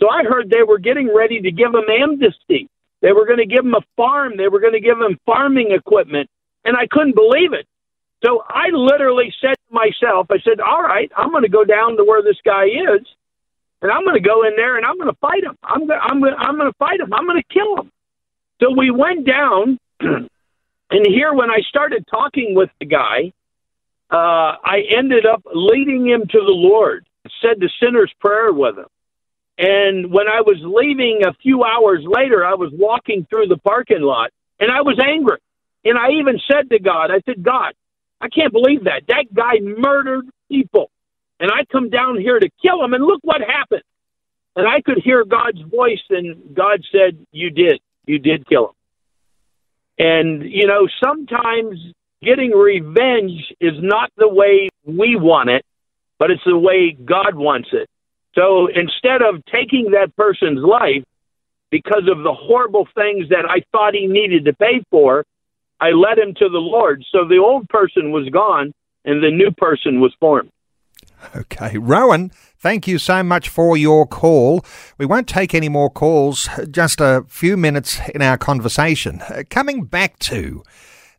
So 0.00 0.08
I 0.08 0.24
heard 0.24 0.50
they 0.50 0.62
were 0.62 0.78
getting 0.78 1.14
ready 1.14 1.40
to 1.40 1.50
give 1.50 1.74
him 1.74 1.88
amnesty. 1.88 2.68
They 3.00 3.12
were 3.12 3.26
going 3.26 3.38
to 3.38 3.46
give 3.46 3.64
him 3.64 3.74
a 3.74 3.84
farm. 3.96 4.36
They 4.36 4.48
were 4.48 4.60
going 4.60 4.72
to 4.72 4.80
give 4.80 4.98
him 4.98 5.18
farming 5.26 5.72
equipment. 5.72 6.28
And 6.64 6.76
I 6.76 6.86
couldn't 6.86 7.14
believe 7.14 7.52
it. 7.52 7.66
So 8.24 8.42
I 8.48 8.70
literally 8.72 9.32
said 9.40 9.54
to 9.54 9.74
myself, 9.74 10.28
I 10.30 10.38
said, 10.38 10.60
all 10.60 10.82
right, 10.82 11.10
I'm 11.16 11.30
going 11.30 11.42
to 11.42 11.50
go 11.50 11.64
down 11.64 11.96
to 11.98 12.04
where 12.04 12.22
this 12.22 12.38
guy 12.44 12.64
is 12.64 13.06
and 13.84 13.92
I'm 13.92 14.02
going 14.02 14.14
to 14.16 14.26
go 14.26 14.46
in 14.46 14.56
there 14.56 14.78
and 14.78 14.86
I'm 14.86 14.96
going 14.96 15.10
to 15.10 15.18
fight 15.20 15.44
him. 15.44 15.58
I'm 15.62 15.86
going, 15.86 16.00
I'm 16.02 16.18
going, 16.18 16.34
I'm 16.38 16.56
going 16.56 16.72
to 16.72 16.78
fight 16.78 17.00
him. 17.00 17.12
I'm 17.12 17.26
going 17.26 17.42
to 17.42 17.54
kill 17.54 17.76
him. 17.76 17.92
So 18.62 18.70
we 18.74 18.90
went 18.90 19.26
down, 19.26 19.78
and 20.00 21.06
here 21.06 21.34
when 21.34 21.50
I 21.50 21.60
started 21.68 22.06
talking 22.10 22.54
with 22.54 22.70
the 22.80 22.86
guy, 22.86 23.34
uh, 24.10 24.56
I 24.64 24.84
ended 24.96 25.26
up 25.26 25.42
leading 25.52 26.08
him 26.08 26.22
to 26.22 26.38
the 26.38 26.50
Lord, 26.50 27.06
said 27.42 27.60
the 27.60 27.68
sinner's 27.78 28.12
prayer 28.20 28.54
with 28.54 28.78
him. 28.78 28.86
And 29.56 30.10
when 30.10 30.26
I 30.28 30.40
was 30.40 30.58
leaving 30.60 31.22
a 31.24 31.32
few 31.34 31.62
hours 31.62 32.04
later, 32.04 32.44
I 32.44 32.54
was 32.54 32.70
walking 32.72 33.26
through 33.30 33.46
the 33.46 33.58
parking 33.58 34.02
lot 34.02 34.30
and 34.58 34.70
I 34.70 34.82
was 34.82 34.98
angry. 34.98 35.38
And 35.84 35.98
I 35.98 36.12
even 36.20 36.40
said 36.50 36.70
to 36.70 36.78
God, 36.78 37.10
I 37.10 37.20
said, 37.26 37.42
God, 37.42 37.74
I 38.20 38.28
can't 38.28 38.52
believe 38.52 38.84
that. 38.84 39.02
That 39.08 39.26
guy 39.32 39.60
murdered 39.60 40.26
people. 40.50 40.90
And 41.38 41.50
I 41.50 41.64
come 41.70 41.90
down 41.90 42.18
here 42.18 42.38
to 42.38 42.48
kill 42.62 42.82
him, 42.82 42.94
and 42.94 43.04
look 43.04 43.20
what 43.22 43.40
happened. 43.40 43.82
And 44.56 44.66
I 44.66 44.80
could 44.80 45.02
hear 45.04 45.24
God's 45.24 45.60
voice, 45.60 46.02
and 46.08 46.54
God 46.54 46.82
said, 46.92 47.18
You 47.32 47.50
did 47.50 47.80
you 48.06 48.18
did 48.18 48.46
kill 48.48 48.68
him. 48.68 48.74
And, 49.98 50.50
you 50.50 50.66
know, 50.66 50.88
sometimes 51.02 51.78
getting 52.22 52.50
revenge 52.50 53.54
is 53.60 53.74
not 53.76 54.10
the 54.16 54.28
way 54.28 54.68
we 54.84 55.16
want 55.16 55.50
it, 55.50 55.64
but 56.18 56.30
it's 56.30 56.42
the 56.44 56.58
way 56.58 56.92
God 56.92 57.34
wants 57.34 57.68
it. 57.72 57.88
So 58.34 58.66
instead 58.66 59.22
of 59.22 59.44
taking 59.46 59.92
that 59.92 60.14
person's 60.16 60.62
life 60.62 61.04
because 61.70 62.08
of 62.10 62.22
the 62.22 62.32
horrible 62.32 62.86
things 62.94 63.28
that 63.30 63.44
I 63.48 63.62
thought 63.72 63.94
he 63.94 64.06
needed 64.06 64.44
to 64.46 64.52
pay 64.52 64.84
for, 64.90 65.24
I 65.80 65.90
led 65.90 66.18
him 66.18 66.34
to 66.34 66.48
the 66.48 66.58
Lord. 66.58 67.04
So 67.10 67.26
the 67.26 67.38
old 67.38 67.68
person 67.68 68.10
was 68.10 68.28
gone 68.28 68.72
and 69.04 69.22
the 69.22 69.30
new 69.30 69.50
person 69.50 70.00
was 70.00 70.14
formed. 70.20 70.50
Okay. 71.34 71.78
Rowan, 71.78 72.30
thank 72.58 72.86
you 72.86 72.98
so 72.98 73.22
much 73.22 73.48
for 73.48 73.76
your 73.76 74.06
call. 74.06 74.64
We 74.98 75.06
won't 75.06 75.28
take 75.28 75.54
any 75.54 75.68
more 75.68 75.90
calls, 75.90 76.48
just 76.70 77.00
a 77.00 77.24
few 77.28 77.56
minutes 77.56 78.00
in 78.14 78.22
our 78.22 78.36
conversation. 78.36 79.20
Uh, 79.22 79.42
coming 79.48 79.84
back 79.84 80.18
to 80.20 80.62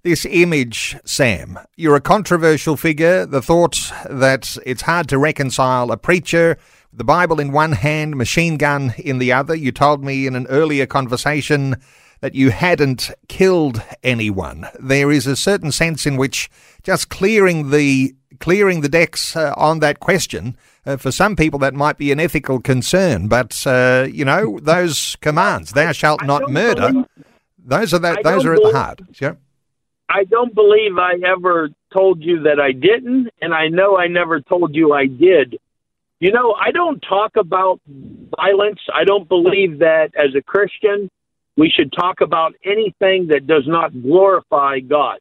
this 0.04 0.26
image, 0.30 0.96
Sam, 1.06 1.60
you're 1.76 1.96
a 1.96 2.02
controversial 2.02 2.78
figure. 2.78 3.26
The 3.26 3.42
thought 3.42 3.92
that 4.10 4.58
it's 4.66 4.84
hard 4.84 5.10
to 5.10 5.18
reconcile 5.18 5.92
a 5.92 5.98
preacher 5.98 6.58
the 6.96 7.04
Bible 7.04 7.40
in 7.40 7.52
one 7.52 7.74
hand, 7.74 8.16
machine 8.16 8.58
gun 8.58 8.94
in 8.98 9.18
the 9.18 9.34
other. 9.34 9.54
You 9.54 9.72
told 9.72 10.04
me 10.04 10.28
in 10.28 10.36
an 10.36 10.48
earlier 10.48 10.86
conversation 10.86 11.76
that 12.22 12.36
you 12.36 12.52
hadn't 12.52 13.12
killed 13.28 13.82
anyone. 14.02 14.68
There 14.80 15.12
is 15.12 15.28
a 15.28 15.36
certain 15.36 15.72
sense 15.72 16.06
in 16.06 16.16
which 16.16 16.50
just 16.84 17.10
clearing 17.10 17.70
the 17.70 18.16
clearing 18.40 18.82
the 18.82 18.90
decks 18.90 19.36
uh, 19.36 19.54
on 19.56 19.80
that 19.80 20.00
question 20.00 20.58
uh, 20.86 20.98
for 20.98 21.12
some 21.12 21.36
people 21.36 21.60
that 21.60 21.74
might 21.74 21.98
be 21.98 22.12
an 22.12 22.20
ethical 22.20 22.60
concern, 22.60 23.28
but 23.28 23.66
uh, 23.68 24.08
you 24.12 24.24
know 24.24 24.60
those 24.62 25.18
commands: 25.22 25.74
"Thou 25.74 25.92
shalt 25.92 26.24
not 26.24 26.50
murder." 26.50 26.92
Believe, 26.92 27.06
those 27.58 27.94
are 27.94 28.00
that. 28.00 28.24
Those 28.24 28.46
are 28.46 28.54
at 28.54 28.62
the 28.62 28.72
heart. 28.72 29.02
Yeah. 29.20 29.34
I 30.08 30.24
don't 30.24 30.54
believe 30.54 30.98
I 31.00 31.16
ever 31.26 31.70
told 31.92 32.22
you 32.22 32.44
that 32.44 32.60
I 32.60 32.72
didn't, 32.72 33.30
and 33.42 33.54
I 33.54 33.68
know 33.68 33.98
I 33.98 34.08
never 34.08 34.40
told 34.40 34.76
you 34.76 34.94
I 34.94 35.08
did. 35.08 35.58
You 36.20 36.32
know, 36.32 36.54
I 36.54 36.72
don't 36.72 37.00
talk 37.00 37.36
about 37.36 37.82
violence. 37.88 38.80
I 38.94 39.04
don't 39.04 39.28
believe 39.28 39.80
that 39.80 40.12
as 40.16 40.34
a 40.36 40.42
Christian 40.42 41.10
we 41.58 41.70
should 41.70 41.92
talk 41.94 42.22
about 42.22 42.54
anything 42.64 43.28
that 43.28 43.48
does 43.48 43.64
not 43.66 43.92
glorify 44.02 44.80
God. 44.80 45.20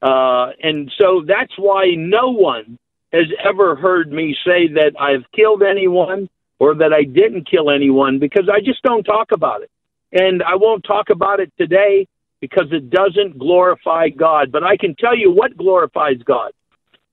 Uh, 0.00 0.52
and 0.62 0.92
so 0.98 1.24
that's 1.26 1.52
why 1.56 1.94
no 1.96 2.30
one 2.30 2.78
has 3.12 3.26
ever 3.42 3.74
heard 3.74 4.12
me 4.12 4.36
say 4.44 4.68
that 4.68 4.92
I've 5.00 5.24
killed 5.32 5.62
anyone 5.62 6.28
or 6.58 6.74
that 6.76 6.92
I 6.92 7.04
didn't 7.04 7.48
kill 7.50 7.70
anyone 7.70 8.18
because 8.18 8.48
I 8.52 8.60
just 8.60 8.82
don't 8.82 9.02
talk 9.02 9.32
about 9.32 9.62
it. 9.62 9.70
And 10.12 10.42
I 10.42 10.56
won't 10.56 10.84
talk 10.84 11.10
about 11.10 11.40
it 11.40 11.52
today 11.58 12.06
because 12.40 12.66
it 12.70 12.90
doesn't 12.90 13.38
glorify 13.38 14.10
God. 14.10 14.52
But 14.52 14.62
I 14.62 14.76
can 14.76 14.94
tell 14.94 15.16
you 15.16 15.32
what 15.32 15.56
glorifies 15.56 16.18
God 16.24 16.52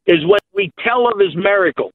is 0.05 0.25
when 0.25 0.39
we 0.53 0.71
tell 0.83 1.07
of 1.07 1.19
his 1.19 1.35
miracles, 1.35 1.93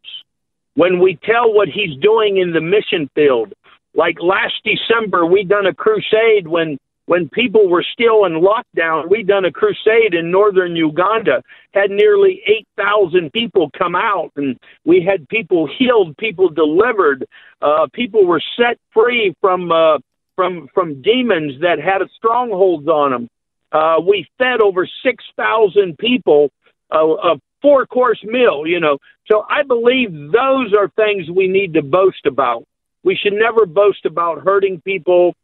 when 0.76 1.00
we 1.00 1.18
tell 1.24 1.52
what 1.52 1.68
he's 1.68 1.98
doing 2.00 2.36
in 2.36 2.52
the 2.52 2.60
mission 2.60 3.10
field. 3.14 3.52
Like 3.94 4.20
last 4.20 4.54
December, 4.62 5.26
we 5.26 5.42
done 5.42 5.66
a 5.66 5.74
crusade 5.74 6.46
when 6.46 6.78
when 7.06 7.28
people 7.28 7.68
were 7.68 7.84
still 7.92 8.24
in 8.24 8.42
lockdown, 8.42 9.08
we 9.08 9.22
done 9.22 9.44
a 9.44 9.52
crusade 9.52 10.12
in 10.12 10.32
northern 10.32 10.74
Uganda, 10.74 11.40
had 11.72 11.88
nearly 11.90 12.42
8,000 12.76 13.32
people 13.32 13.70
come 13.78 13.94
out, 13.94 14.32
and 14.34 14.58
we 14.84 15.02
had 15.02 15.28
people 15.28 15.68
healed, 15.78 16.16
people 16.16 16.48
delivered, 16.48 17.24
uh, 17.62 17.86
people 17.92 18.26
were 18.26 18.42
set 18.56 18.76
free 18.92 19.34
from 19.40 19.70
uh, 19.70 19.98
from 20.34 20.68
from 20.74 21.00
demons 21.00 21.60
that 21.62 21.78
had 21.78 22.02
strongholds 22.16 22.88
on 22.88 23.12
them. 23.12 23.28
Uh, 23.72 24.00
we 24.00 24.26
fed 24.38 24.60
over 24.60 24.86
6,000 25.04 25.98
people 25.98 26.50
uh, 26.92 26.98
a 26.98 27.40
four 27.66 27.86
course 27.86 28.22
meal, 28.22 28.66
you 28.66 28.80
know. 28.80 28.98
So 29.30 29.44
I 29.48 29.62
believe 29.62 30.10
those 30.12 30.72
are 30.78 30.88
things 30.94 31.28
we 31.28 31.48
need 31.48 31.74
to 31.74 31.82
boast 31.82 32.24
about. 32.26 32.64
We 33.02 33.18
should 33.20 33.32
never 33.32 33.66
boast 33.66 34.04
about 34.04 34.44
hurting 34.44 34.80
people 34.82 35.34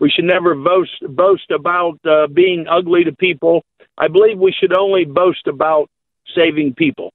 we 0.00 0.10
should 0.10 0.24
never 0.24 0.54
boast 0.54 0.90
boast 1.06 1.50
about 1.50 1.98
uh, 2.06 2.26
being 2.26 2.66
ugly 2.68 3.04
to 3.04 3.12
people. 3.12 3.62
I 3.98 4.08
believe 4.08 4.38
we 4.38 4.54
should 4.58 4.72
only 4.76 5.04
boast 5.04 5.46
about 5.46 5.90
saving 6.34 6.74
people. 6.74 7.12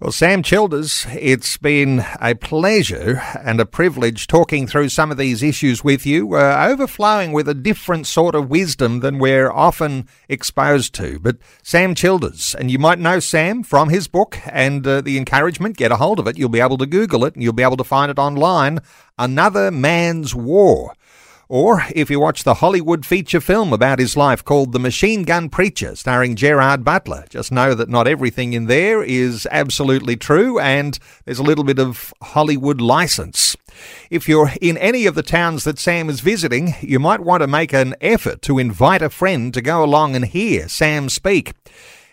Well, 0.00 0.12
Sam 0.12 0.42
Childers, 0.42 1.06
it's 1.10 1.58
been 1.58 2.06
a 2.22 2.34
pleasure 2.34 3.20
and 3.44 3.60
a 3.60 3.66
privilege 3.66 4.26
talking 4.26 4.66
through 4.66 4.88
some 4.88 5.10
of 5.10 5.18
these 5.18 5.42
issues 5.42 5.84
with 5.84 6.06
you, 6.06 6.36
uh, 6.36 6.66
overflowing 6.70 7.32
with 7.32 7.46
a 7.50 7.54
different 7.54 8.06
sort 8.06 8.34
of 8.34 8.48
wisdom 8.48 9.00
than 9.00 9.18
we're 9.18 9.52
often 9.52 10.08
exposed 10.26 10.94
to. 10.94 11.18
But 11.18 11.36
Sam 11.62 11.94
Childers, 11.94 12.54
and 12.54 12.70
you 12.70 12.78
might 12.78 12.98
know 12.98 13.20
Sam 13.20 13.62
from 13.62 13.90
his 13.90 14.08
book 14.08 14.38
and 14.46 14.86
uh, 14.86 15.02
the 15.02 15.18
encouragement, 15.18 15.76
get 15.76 15.92
a 15.92 15.96
hold 15.96 16.18
of 16.18 16.26
it. 16.26 16.38
You'll 16.38 16.48
be 16.48 16.60
able 16.60 16.78
to 16.78 16.86
Google 16.86 17.26
it 17.26 17.34
and 17.34 17.42
you'll 17.42 17.52
be 17.52 17.62
able 17.62 17.76
to 17.76 17.84
find 17.84 18.10
it 18.10 18.18
online. 18.18 18.78
Another 19.18 19.70
Man's 19.70 20.34
War. 20.34 20.94
Or 21.50 21.82
if 21.96 22.10
you 22.10 22.20
watch 22.20 22.44
the 22.44 22.54
Hollywood 22.54 23.04
feature 23.04 23.40
film 23.40 23.72
about 23.72 23.98
his 23.98 24.16
life 24.16 24.44
called 24.44 24.70
The 24.70 24.78
Machine 24.78 25.24
Gun 25.24 25.48
Preacher, 25.48 25.96
starring 25.96 26.36
Gerard 26.36 26.84
Butler, 26.84 27.24
just 27.28 27.50
know 27.50 27.74
that 27.74 27.88
not 27.88 28.06
everything 28.06 28.52
in 28.52 28.66
there 28.66 29.02
is 29.02 29.48
absolutely 29.50 30.14
true 30.14 30.60
and 30.60 30.96
there's 31.24 31.40
a 31.40 31.42
little 31.42 31.64
bit 31.64 31.80
of 31.80 32.14
Hollywood 32.22 32.80
license. 32.80 33.56
If 34.10 34.28
you're 34.28 34.52
in 34.60 34.78
any 34.78 35.06
of 35.06 35.16
the 35.16 35.24
towns 35.24 35.64
that 35.64 35.80
Sam 35.80 36.08
is 36.08 36.20
visiting, 36.20 36.76
you 36.82 37.00
might 37.00 37.18
want 37.18 37.40
to 37.40 37.48
make 37.48 37.72
an 37.72 37.96
effort 38.00 38.42
to 38.42 38.60
invite 38.60 39.02
a 39.02 39.10
friend 39.10 39.52
to 39.52 39.60
go 39.60 39.82
along 39.82 40.14
and 40.14 40.26
hear 40.26 40.68
Sam 40.68 41.08
speak. 41.08 41.54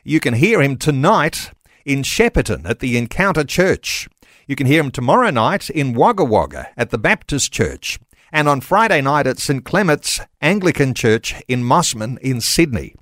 You 0.03 0.19
can 0.19 0.33
hear 0.33 0.63
him 0.63 0.77
tonight 0.77 1.51
in 1.85 2.01
Shepparton 2.01 2.67
at 2.67 2.79
the 2.79 2.97
Encounter 2.97 3.43
Church. 3.43 4.09
You 4.47 4.55
can 4.55 4.65
hear 4.65 4.81
him 4.81 4.89
tomorrow 4.89 5.29
night 5.29 5.69
in 5.69 5.93
Wagga 5.93 6.23
Wagga 6.23 6.69
at 6.75 6.89
the 6.89 6.97
Baptist 6.97 7.51
Church 7.53 7.99
and 8.31 8.47
on 8.47 8.61
Friday 8.61 9.01
night 9.01 9.27
at 9.27 9.39
St 9.39 9.63
Clement's 9.63 10.19
Anglican 10.41 10.93
Church 10.93 11.35
in 11.47 11.63
Mosman 11.63 12.19
in 12.19 12.41
Sydney. 12.41 12.93